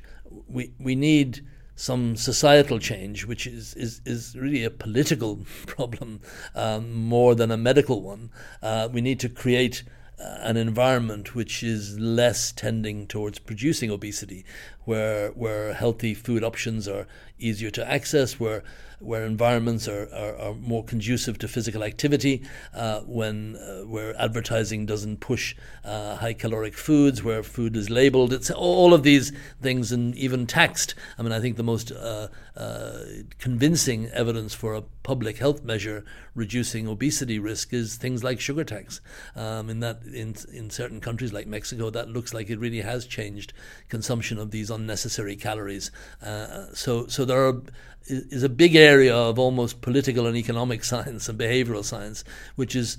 We, 0.48 0.72
we 0.78 0.94
need 0.94 1.44
some 1.76 2.14
societal 2.14 2.78
change, 2.78 3.24
which 3.24 3.46
is, 3.46 3.74
is, 3.74 4.00
is 4.04 4.36
really 4.36 4.64
a 4.64 4.70
political 4.70 5.40
problem 5.66 6.20
um, 6.54 6.92
more 6.92 7.34
than 7.34 7.50
a 7.50 7.56
medical 7.56 8.02
one. 8.02 8.30
Uh, 8.62 8.88
we 8.92 9.00
need 9.00 9.18
to 9.20 9.28
create 9.28 9.82
an 10.18 10.56
environment 10.56 11.34
which 11.34 11.62
is 11.62 11.98
less 11.98 12.52
tending 12.52 13.06
towards 13.06 13.38
producing 13.38 13.90
obesity, 13.90 14.44
where 14.84 15.30
where 15.30 15.74
healthy 15.74 16.14
food 16.14 16.44
options 16.44 16.86
are 16.88 17.06
easier 17.38 17.70
to 17.70 17.90
access, 17.90 18.38
where 18.38 18.62
where 19.04 19.24
environments 19.24 19.88
are, 19.88 20.08
are, 20.12 20.36
are 20.36 20.54
more 20.54 20.84
conducive 20.84 21.38
to 21.38 21.48
physical 21.48 21.82
activity, 21.82 22.42
uh, 22.74 23.00
when 23.00 23.56
uh, 23.56 23.82
where 23.82 24.20
advertising 24.20 24.86
doesn't 24.86 25.18
push 25.18 25.54
uh, 25.84 26.16
high 26.16 26.32
caloric 26.32 26.74
foods, 26.74 27.22
where 27.22 27.42
food 27.42 27.76
is 27.76 27.90
labeled. 27.90 28.32
It's 28.32 28.50
all 28.50 28.94
of 28.94 29.02
these 29.02 29.32
things, 29.60 29.92
and 29.92 30.14
even 30.16 30.46
taxed. 30.46 30.94
I 31.18 31.22
mean, 31.22 31.32
I 31.32 31.40
think 31.40 31.56
the 31.56 31.62
most 31.62 31.92
uh, 31.92 32.28
uh, 32.56 32.98
convincing 33.38 34.08
evidence 34.08 34.54
for 34.54 34.74
a 34.74 34.82
public 35.02 35.38
health 35.38 35.62
measure 35.62 36.04
reducing 36.34 36.88
obesity 36.88 37.38
risk 37.38 37.72
is 37.72 37.96
things 37.96 38.24
like 38.24 38.40
sugar 38.40 38.64
tax. 38.64 39.00
Um, 39.36 39.70
in 39.70 39.80
that, 39.80 40.02
in 40.02 40.34
in 40.52 40.70
certain 40.70 41.00
countries 41.00 41.32
like 41.32 41.46
Mexico, 41.46 41.90
that 41.90 42.08
looks 42.08 42.32
like 42.32 42.50
it 42.50 42.58
really 42.58 42.80
has 42.80 43.06
changed 43.06 43.52
consumption 43.88 44.38
of 44.38 44.50
these 44.50 44.70
unnecessary 44.70 45.36
calories. 45.36 45.90
Uh, 46.22 46.66
so 46.72 47.06
so 47.06 47.24
there 47.24 47.46
are 47.46 47.62
is 48.06 48.42
a 48.42 48.48
big 48.48 48.74
area 48.74 49.14
of 49.14 49.38
almost 49.38 49.80
political 49.80 50.26
and 50.26 50.36
economic 50.36 50.84
science 50.92 51.28
and 51.28 51.38
behavioral 51.38 51.84
science, 51.84 52.24
which 52.56 52.76
is 52.76 52.98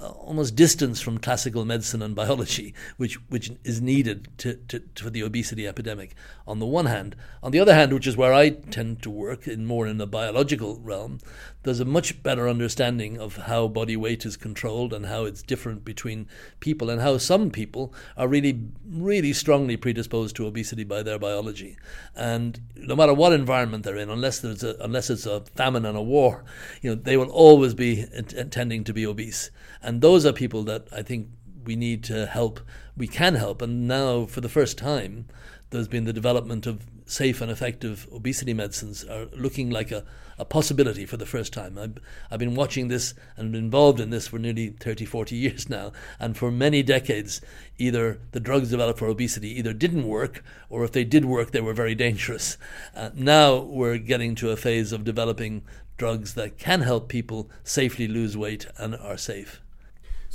uh, 0.00 0.08
almost 0.08 0.56
distance 0.56 1.00
from 1.00 1.18
classical 1.18 1.64
medicine 1.64 2.00
and 2.00 2.14
biology, 2.14 2.74
which 2.96 3.16
which 3.28 3.50
is 3.64 3.82
needed 3.82 4.28
to, 4.38 4.54
to, 4.68 4.80
to, 4.80 5.04
for 5.04 5.10
the 5.10 5.22
obesity 5.22 5.66
epidemic. 5.66 6.14
On 6.46 6.58
the 6.58 6.66
one 6.66 6.86
hand, 6.86 7.16
on 7.42 7.52
the 7.52 7.60
other 7.60 7.74
hand, 7.74 7.92
which 7.92 8.06
is 8.06 8.16
where 8.16 8.32
I 8.32 8.50
tend 8.50 9.02
to 9.02 9.10
work 9.10 9.46
in 9.46 9.66
more 9.66 9.86
in 9.86 9.98
the 9.98 10.06
biological 10.06 10.78
realm, 10.80 11.18
there's 11.64 11.80
a 11.80 11.84
much 11.84 12.22
better 12.22 12.48
understanding 12.48 13.18
of 13.18 13.36
how 13.36 13.68
body 13.68 13.96
weight 13.96 14.24
is 14.24 14.36
controlled 14.36 14.92
and 14.92 15.06
how 15.06 15.24
it's 15.24 15.42
different 15.42 15.84
between 15.84 16.28
people 16.60 16.88
and 16.88 17.02
how 17.02 17.18
some 17.18 17.50
people 17.50 17.92
are 18.16 18.28
really 18.28 18.60
really 18.88 19.32
strongly 19.32 19.76
predisposed 19.76 20.36
to 20.36 20.46
obesity 20.46 20.84
by 20.84 21.02
their 21.02 21.18
biology, 21.18 21.76
and 22.14 22.60
no 22.76 22.96
matter 22.96 23.12
what 23.12 23.32
environment 23.32 23.84
they're 23.84 23.96
in, 23.96 24.08
unless 24.08 24.45
there's 24.46 24.64
a, 24.64 24.76
unless 24.80 25.10
it's 25.10 25.26
a 25.26 25.40
famine 25.54 25.84
and 25.84 25.96
a 25.96 26.02
war, 26.02 26.44
you 26.82 26.90
know 26.90 26.96
they 26.96 27.16
will 27.16 27.30
always 27.30 27.74
be 27.74 28.06
intending 28.12 28.84
to 28.84 28.92
be 28.92 29.06
obese. 29.06 29.50
And 29.82 30.00
those 30.00 30.24
are 30.26 30.32
people 30.32 30.62
that 30.64 30.88
I 30.92 31.02
think 31.02 31.28
we 31.64 31.76
need 31.76 32.04
to 32.04 32.26
help. 32.26 32.60
We 32.96 33.08
can 33.08 33.34
help. 33.34 33.60
And 33.60 33.86
now, 33.86 34.26
for 34.26 34.40
the 34.40 34.48
first 34.48 34.78
time, 34.78 35.26
there's 35.70 35.88
been 35.88 36.04
the 36.04 36.12
development 36.12 36.66
of 36.66 36.86
safe 37.06 37.40
and 37.40 37.50
effective 37.50 38.08
obesity 38.12 38.54
medicines 38.54 39.04
are 39.04 39.26
looking 39.36 39.70
like 39.70 39.90
a, 39.90 40.04
a 40.38 40.44
possibility 40.44 41.06
for 41.06 41.16
the 41.16 41.26
first 41.26 41.52
time. 41.52 41.78
I've, 41.78 41.98
I've 42.30 42.38
been 42.38 42.54
watching 42.54 42.88
this 42.88 43.14
and 43.36 43.52
been 43.52 43.64
involved 43.64 44.00
in 44.00 44.10
this 44.10 44.28
for 44.28 44.38
nearly 44.38 44.70
30, 44.70 45.04
40 45.04 45.36
years 45.36 45.68
now. 45.70 45.92
And 46.18 46.36
for 46.36 46.50
many 46.50 46.82
decades, 46.82 47.40
either 47.78 48.20
the 48.32 48.40
drugs 48.40 48.70
developed 48.70 48.98
for 48.98 49.08
obesity 49.08 49.58
either 49.58 49.72
didn't 49.72 50.06
work 50.06 50.44
or 50.68 50.84
if 50.84 50.92
they 50.92 51.04
did 51.04 51.24
work, 51.24 51.50
they 51.50 51.60
were 51.60 51.74
very 51.74 51.94
dangerous. 51.94 52.56
Uh, 52.94 53.10
now 53.14 53.56
we're 53.56 53.98
getting 53.98 54.34
to 54.36 54.50
a 54.50 54.56
phase 54.56 54.92
of 54.92 55.04
developing 55.04 55.62
drugs 55.96 56.34
that 56.34 56.58
can 56.58 56.82
help 56.82 57.08
people 57.08 57.50
safely 57.64 58.06
lose 58.06 58.36
weight 58.36 58.66
and 58.78 58.94
are 58.96 59.16
safe. 59.16 59.62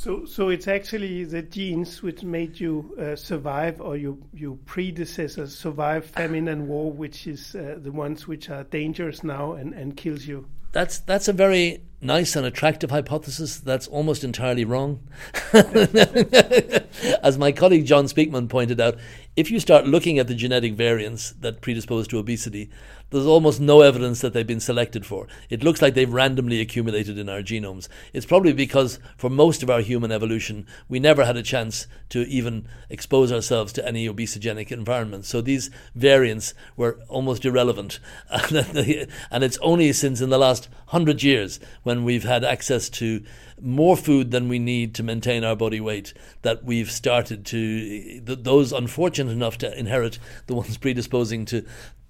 So, 0.02 0.26
so 0.26 0.50
it's 0.50 0.68
actually 0.68 1.26
the 1.26 1.44
genes 1.44 2.02
which 2.02 2.24
made 2.24 2.60
you 2.60 2.98
uh, 3.00 3.16
survive, 3.16 3.80
or 3.80 3.96
your 3.96 4.18
your 4.34 4.58
predecessors 4.66 5.56
survive 5.56 6.06
famine 6.06 6.48
and 6.48 6.68
war, 6.68 6.92
which 6.92 7.28
is 7.28 7.54
uh, 7.54 7.78
the 7.80 7.92
ones 7.92 8.28
which 8.28 8.50
are 8.50 8.64
dangerous 8.64 9.24
now 9.24 9.52
and, 9.52 9.76
and 9.76 9.96
kills 9.96 10.26
you. 10.26 10.48
That's 10.72 10.98
that's 10.98 11.28
a 11.28 11.34
very 11.34 11.84
nice 12.02 12.36
and 12.36 12.48
attractive 12.48 12.90
hypothesis. 12.90 13.60
That's 13.60 13.88
almost 13.88 14.24
entirely 14.24 14.66
wrong. 14.66 15.02
As 15.54 17.38
my 17.38 17.52
colleague 17.52 17.86
John 17.86 18.06
Speakman 18.06 18.50
pointed 18.50 18.82
out, 18.82 18.98
if 19.36 19.50
you 19.50 19.60
start 19.60 19.88
looking 19.88 20.20
at 20.20 20.28
the 20.28 20.36
genetic 20.36 20.74
variants 20.74 21.32
that 21.40 21.62
predispose 21.62 22.08
to 22.08 22.18
obesity, 22.18 22.70
there's 23.12 23.26
almost 23.26 23.60
no 23.62 23.82
evidence 23.82 24.22
that 24.22 24.34
they've 24.34 24.48
been 24.48 24.60
selected 24.60 25.06
for. 25.06 25.28
It 25.50 25.64
looks 25.64 25.82
like 25.82 25.94
they've 25.94 26.12
randomly 26.12 26.60
accumulated 26.60 27.18
in 27.18 27.30
our 27.30 27.42
genomes. 27.42 27.88
It's 28.14 28.26
probably 28.26 28.54
because 28.54 29.00
for 29.18 29.30
most 29.30 29.64
of 29.64 29.70
our 29.70 29.82
human 29.82 30.12
evolution, 30.12 30.66
we 30.90 31.00
never 31.00 31.26
had 31.26 31.38
a 31.38 31.44
chance 31.44 31.88
to 32.10 32.22
even 32.28 32.68
expose 32.90 33.32
ourselves 33.32 33.74
to 33.74 33.88
any 33.88 34.08
obesogenic 34.08 34.72
environment. 34.72 35.26
So 35.26 35.42
these 35.42 35.70
variants 35.96 36.54
were 36.76 37.00
almost 37.08 37.46
irrelevant. 37.46 38.00
and 38.32 39.44
it's 39.44 39.58
only 39.60 39.92
since 39.94 40.22
in 40.22 40.30
the 40.30 40.38
last 40.38 40.70
hundred 40.88 41.24
years 41.24 41.60
when 41.84 42.04
we've 42.04 42.24
had 42.24 42.44
access 42.44 42.90
to 42.90 43.24
more 43.62 43.96
food 43.96 44.32
than 44.32 44.50
we 44.50 44.58
need 44.58 44.96
to 44.96 45.04
maintain 45.04 45.44
our 45.44 45.56
body 45.56 45.80
weight 45.80 46.14
that 46.42 46.64
we've 46.64 46.92
started 46.92 47.46
to 47.46 48.20
those 48.22 48.74
unfortunate 48.74 49.21
enough 49.30 49.58
to 49.60 49.78
inherit 49.78 50.20
the 50.48 50.56
ones 50.56 50.78
predisposing 50.80 51.46
to 51.46 51.66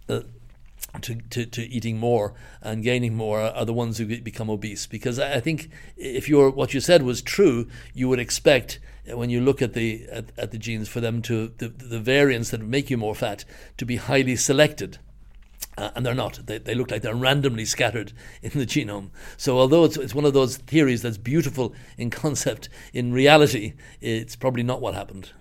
uh, 0.10 0.22
to, 1.00 1.16
to, 1.16 1.46
to 1.46 1.62
eating 1.62 1.98
more 1.98 2.34
and 2.62 2.84
gaining 2.84 3.16
more 3.16 3.40
are 3.40 3.66
the 3.66 3.74
ones 3.74 3.98
who 3.98 4.22
become 4.22 4.50
obese. 4.50 4.88
Because 4.88 5.20
I 5.20 5.40
think 5.40 5.70
if 5.96 6.28
you're, 6.28 6.50
what 6.50 6.74
you 6.74 6.82
said 6.82 7.04
was 7.04 7.22
true, 7.22 7.68
you 7.94 8.10
would 8.10 8.20
expect 8.20 8.80
uh, 9.10 9.18
when 9.18 9.30
you 9.30 9.42
look 9.42 9.62
at 9.62 9.74
the 9.74 10.06
at, 10.12 10.26
at 10.38 10.52
the 10.52 10.58
genes 10.58 10.90
for 10.90 11.00
them 11.00 11.22
to 11.24 11.54
the, 11.58 11.70
the 11.70 12.00
variants 12.00 12.50
that 12.52 12.62
make 12.62 12.90
you 12.90 12.98
more 12.98 13.16
fat 13.16 13.46
to 13.78 13.86
be 13.86 13.96
highly 13.96 14.36
selected. 14.36 14.98
Uh, 15.78 15.92
and 15.96 16.06
they're 16.06 16.14
not. 16.14 16.42
They, 16.46 16.58
they 16.58 16.76
look 16.76 16.92
like 16.92 17.02
they're 17.02 17.16
randomly 17.16 17.66
scattered 17.66 18.12
in 18.42 18.52
the 18.52 18.66
genome. 18.66 19.12
So, 19.38 19.58
although 19.58 19.86
it's, 19.86 19.98
it's 19.98 20.14
one 20.14 20.26
of 20.26 20.34
those 20.34 20.58
theories 20.58 21.02
that's 21.02 21.18
beautiful 21.18 21.74
in 21.98 22.10
concept, 22.10 22.68
in 22.94 23.14
reality, 23.14 23.74
it's 24.02 24.36
probably 24.36 24.64
not 24.64 24.82
what 24.82 24.94
happened. 24.94 25.32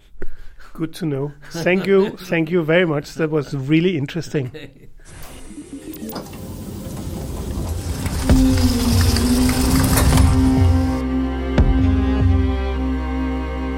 Good 0.80 0.94
to 0.94 1.04
know. 1.04 1.32
Thank 1.50 1.86
you. 1.86 2.16
Thank 2.16 2.50
you 2.50 2.62
very 2.62 2.86
much. 2.86 3.12
That 3.16 3.28
was 3.28 3.54
really 3.54 3.98
interesting. 3.98 4.50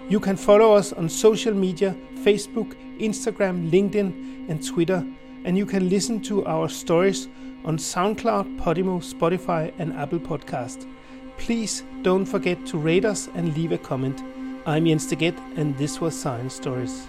You 0.09 0.21
can 0.21 0.37
follow 0.37 0.75
us 0.75 0.93
on 0.93 1.09
social 1.09 1.55
media 1.55 1.97
Facebook, 2.25 2.77
Instagram, 3.01 3.69
LinkedIn, 3.71 4.13
and 4.49 4.65
Twitter, 4.65 5.05
and 5.45 5.59
you 5.59 5.67
can 5.67 5.89
listen 5.89 6.21
to 6.23 6.47
our 6.47 6.69
stories 6.69 7.29
on 7.65 7.79
SoundCloud, 7.79 8.59
Podimo, 8.59 9.01
Spotify, 9.01 9.73
and 9.79 9.93
Apple 9.93 10.21
Podcast. 10.21 10.87
Please 11.37 11.83
don't 12.03 12.27
forget 12.27 12.65
to 12.67 12.79
rate 12.79 13.05
us 13.05 13.29
and 13.35 13.57
leave 13.57 13.73
a 13.73 13.79
comment. 13.79 14.23
I'm 14.67 14.87
Jens 14.87 15.07
Degett, 15.07 15.39
and 15.57 15.77
this 15.79 16.01
was 16.01 16.19
Science 16.19 16.55
Stories. 16.55 17.09